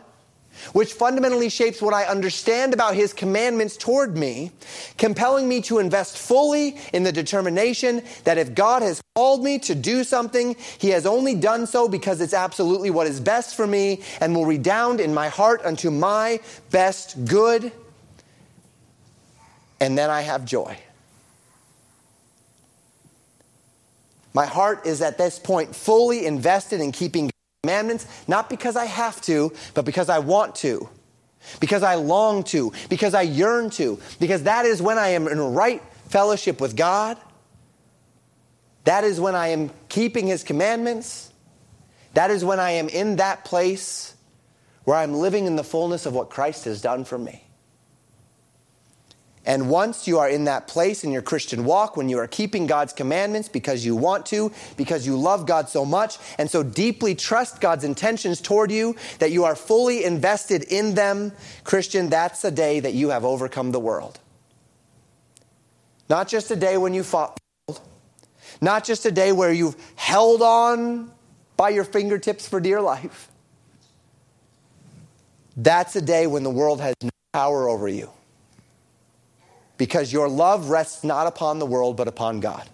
[0.74, 4.52] which fundamentally shapes what I understand about his commandments toward me,
[4.98, 9.76] compelling me to invest fully in the determination that if God has called me to
[9.76, 14.02] do something, he has only done so because it's absolutely what is best for me
[14.22, 16.40] and will redound in my heart unto my
[16.72, 17.72] best good.
[19.80, 20.78] And then I have joy.
[24.34, 27.32] My heart is at this point fully invested in keeping
[27.66, 30.88] commandments, not because I have to, but because I want to,
[31.60, 35.40] because I long to, because I yearn to, because that is when I am in
[35.40, 37.18] right fellowship with God.
[38.84, 41.34] That is when I am keeping His commandments.
[42.14, 44.14] That is when I am in that place
[44.84, 47.45] where I'm living in the fullness of what Christ has done for me.
[49.46, 52.66] And once you are in that place in your Christian walk, when you are keeping
[52.66, 57.14] God's commandments because you want to, because you love God so much, and so deeply
[57.14, 61.32] trust God's intentions toward you that you are fully invested in them,
[61.64, 64.20] Christian, that's a day that you have overcome the world.
[66.10, 67.38] Not just a day when you fought,
[68.62, 71.12] not just a day where you've held on
[71.56, 73.30] by your fingertips for dear life.
[75.58, 78.10] That's a day when the world has no power over you
[79.78, 82.70] because your love rests not upon the world, but upon God.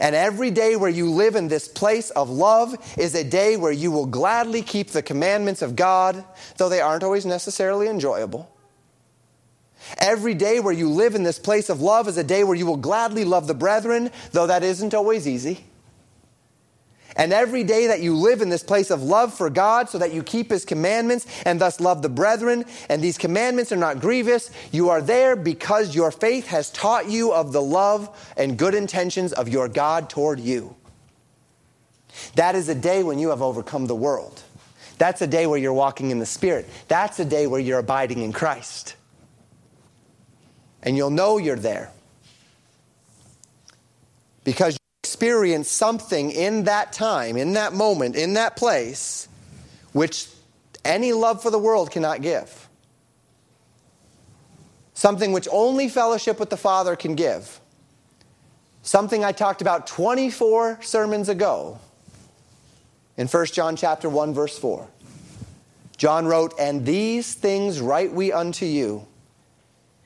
[0.00, 3.72] And every day where you live in this place of love is a day where
[3.72, 6.24] you will gladly keep the commandments of God,
[6.56, 8.50] though they aren't always necessarily enjoyable.
[9.98, 12.66] Every day where you live in this place of love is a day where you
[12.66, 15.64] will gladly love the brethren, though that isn't always easy.
[17.16, 20.12] And every day that you live in this place of love for God so that
[20.12, 24.50] you keep His commandments and thus love the brethren, and these commandments are not grievous,
[24.70, 29.32] you are there because your faith has taught you of the love and good intentions
[29.32, 30.76] of your God toward you.
[32.34, 34.42] That is a day when you have overcome the world.
[34.98, 36.68] That's a day where you're walking in the Spirit.
[36.88, 38.96] That's a day where you're abiding in Christ.
[40.82, 41.90] And you'll know you're there
[44.44, 49.28] because experience something in that time, in that moment, in that place,
[49.92, 50.26] which
[50.84, 52.68] any love for the world cannot give.
[54.94, 57.60] Something which only fellowship with the Father can give.
[58.82, 61.78] Something I talked about 24 sermons ago
[63.16, 64.88] in 1 John chapter 1 verse 4.
[65.96, 69.06] John wrote, "And these things write we unto you,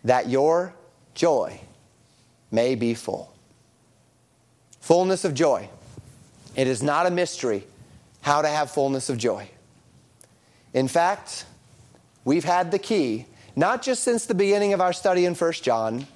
[0.04, 0.74] that your
[1.14, 1.60] joy
[2.50, 3.32] may be full."
[4.90, 5.68] Fullness of joy.
[6.56, 7.62] It is not a mystery
[8.22, 9.48] how to have fullness of joy.
[10.74, 11.44] In fact,
[12.24, 16.08] we've had the key, not just since the beginning of our study in 1 John,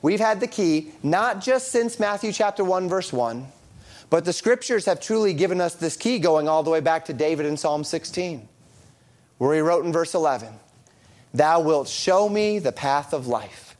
[0.00, 3.48] we've had the key not just since Matthew chapter 1 verse 1,
[4.08, 7.12] but the scriptures have truly given us this key going all the way back to
[7.12, 8.48] David in Psalm 16,
[9.36, 10.54] where he wrote in verse 11,
[11.34, 13.76] Thou wilt show me the path of life.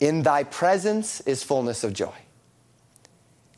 [0.00, 2.23] In thy presence is fullness of joy.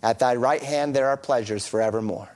[0.06, 2.28] At thy right hand there are pleasures forevermore.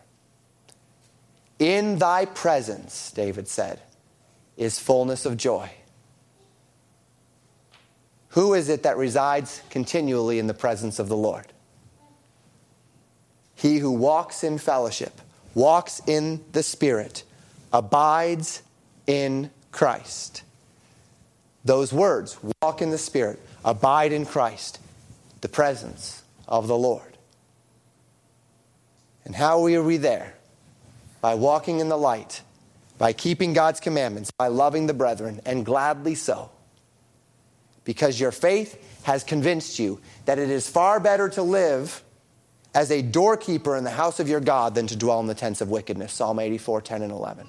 [1.60, 3.80] In thy presence, David said,
[4.56, 5.70] is fullness of joy.
[8.30, 11.46] Who is it that resides continually in the presence of the Lord?
[13.54, 15.20] He who walks in fellowship,
[15.54, 17.22] walks in the Spirit,
[17.72, 18.62] abides
[19.06, 20.42] in Christ.
[21.64, 24.80] Those words, walk in the Spirit, abide in Christ,
[25.40, 27.09] the presence of the Lord.
[29.30, 30.34] And how are we there?
[31.20, 32.42] By walking in the light,
[32.98, 36.50] by keeping God's commandments, by loving the brethren, and gladly so.
[37.84, 42.02] Because your faith has convinced you that it is far better to live
[42.74, 45.60] as a doorkeeper in the house of your God than to dwell in the tents
[45.60, 46.12] of wickedness.
[46.12, 47.46] Psalm 84, 10 and 11.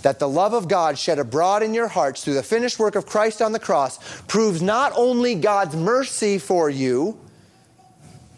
[0.00, 3.04] That the love of God shed abroad in your hearts through the finished work of
[3.04, 7.20] Christ on the cross proves not only God's mercy for you,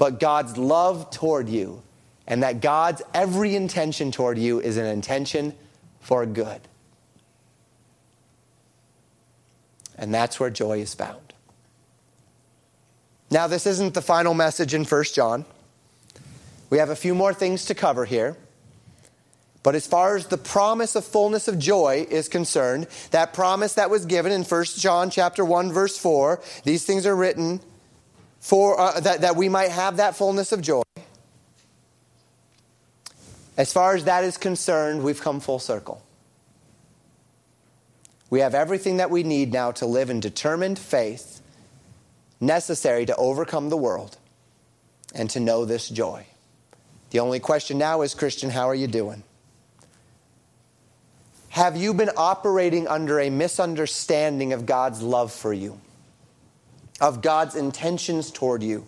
[0.01, 1.83] but God's love toward you.
[2.27, 5.55] And that God's every intention toward you is an intention
[6.01, 6.61] for good.
[9.99, 11.35] And that's where joy is found.
[13.31, 15.45] Now, this isn't the final message in 1 John.
[16.71, 18.39] We have a few more things to cover here.
[19.63, 23.91] But as far as the promise of fullness of joy is concerned, that promise that
[23.91, 27.61] was given in 1 John chapter 1 verse 4, these things are written
[28.41, 30.83] for uh, that, that we might have that fullness of joy.
[33.57, 36.03] As far as that is concerned, we've come full circle.
[38.31, 41.43] We have everything that we need now to live in determined faith
[42.41, 44.17] necessary to overcome the world
[45.15, 46.25] and to know this joy.
[47.11, 49.25] The only question now is Christian, how are you doing?
[51.51, 55.81] Have you been operating under a misunderstanding of God's love for you,
[57.01, 58.87] of God's intentions toward you?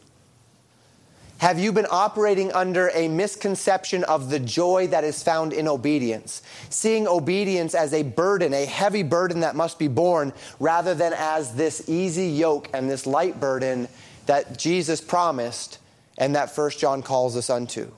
[1.39, 6.41] Have you been operating under a misconception of the joy that is found in obedience?
[6.71, 11.57] Seeing obedience as a burden, a heavy burden that must be borne, rather than as
[11.57, 13.89] this easy yoke and this light burden
[14.27, 15.79] that Jesus promised
[16.17, 17.91] and that First John calls us unto?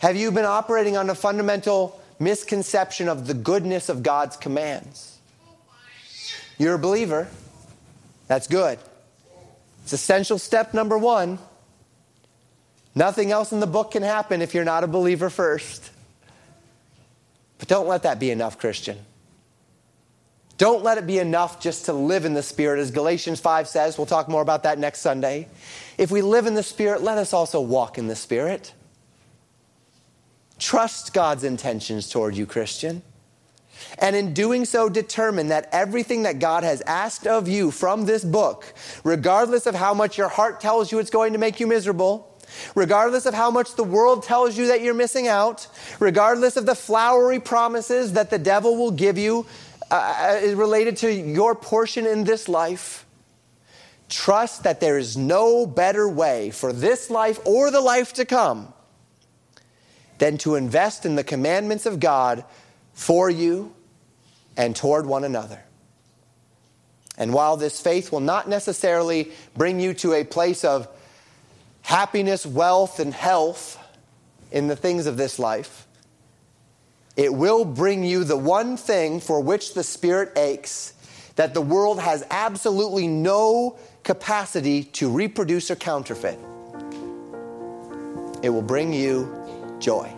[0.00, 5.18] Have you been operating on a fundamental misconception of the goodness of God's commands?
[6.58, 7.28] You're a believer.
[8.28, 8.78] That's good.
[9.82, 11.38] It's essential step number one.
[12.94, 15.90] Nothing else in the book can happen if you're not a believer first.
[17.58, 18.98] But don't let that be enough, Christian.
[20.58, 23.96] Don't let it be enough just to live in the Spirit, as Galatians 5 says.
[23.96, 25.48] We'll talk more about that next Sunday.
[25.96, 28.74] If we live in the Spirit, let us also walk in the Spirit.
[30.58, 33.02] Trust God's intentions toward you, Christian.
[33.98, 38.24] And in doing so, determine that everything that God has asked of you from this
[38.24, 38.72] book,
[39.04, 42.36] regardless of how much your heart tells you it's going to make you miserable,
[42.74, 45.66] regardless of how much the world tells you that you're missing out,
[46.00, 49.46] regardless of the flowery promises that the devil will give you
[49.90, 53.06] uh, uh related to your portion in this life,
[54.08, 58.72] trust that there is no better way for this life or the life to come
[60.18, 62.44] than to invest in the commandments of God
[62.98, 63.72] for you
[64.56, 65.62] and toward one another.
[67.16, 70.88] And while this faith will not necessarily bring you to a place of
[71.82, 73.78] happiness, wealth, and health
[74.50, 75.86] in the things of this life,
[77.16, 80.92] it will bring you the one thing for which the Spirit aches
[81.36, 86.38] that the world has absolutely no capacity to reproduce or counterfeit.
[88.42, 90.17] It will bring you joy.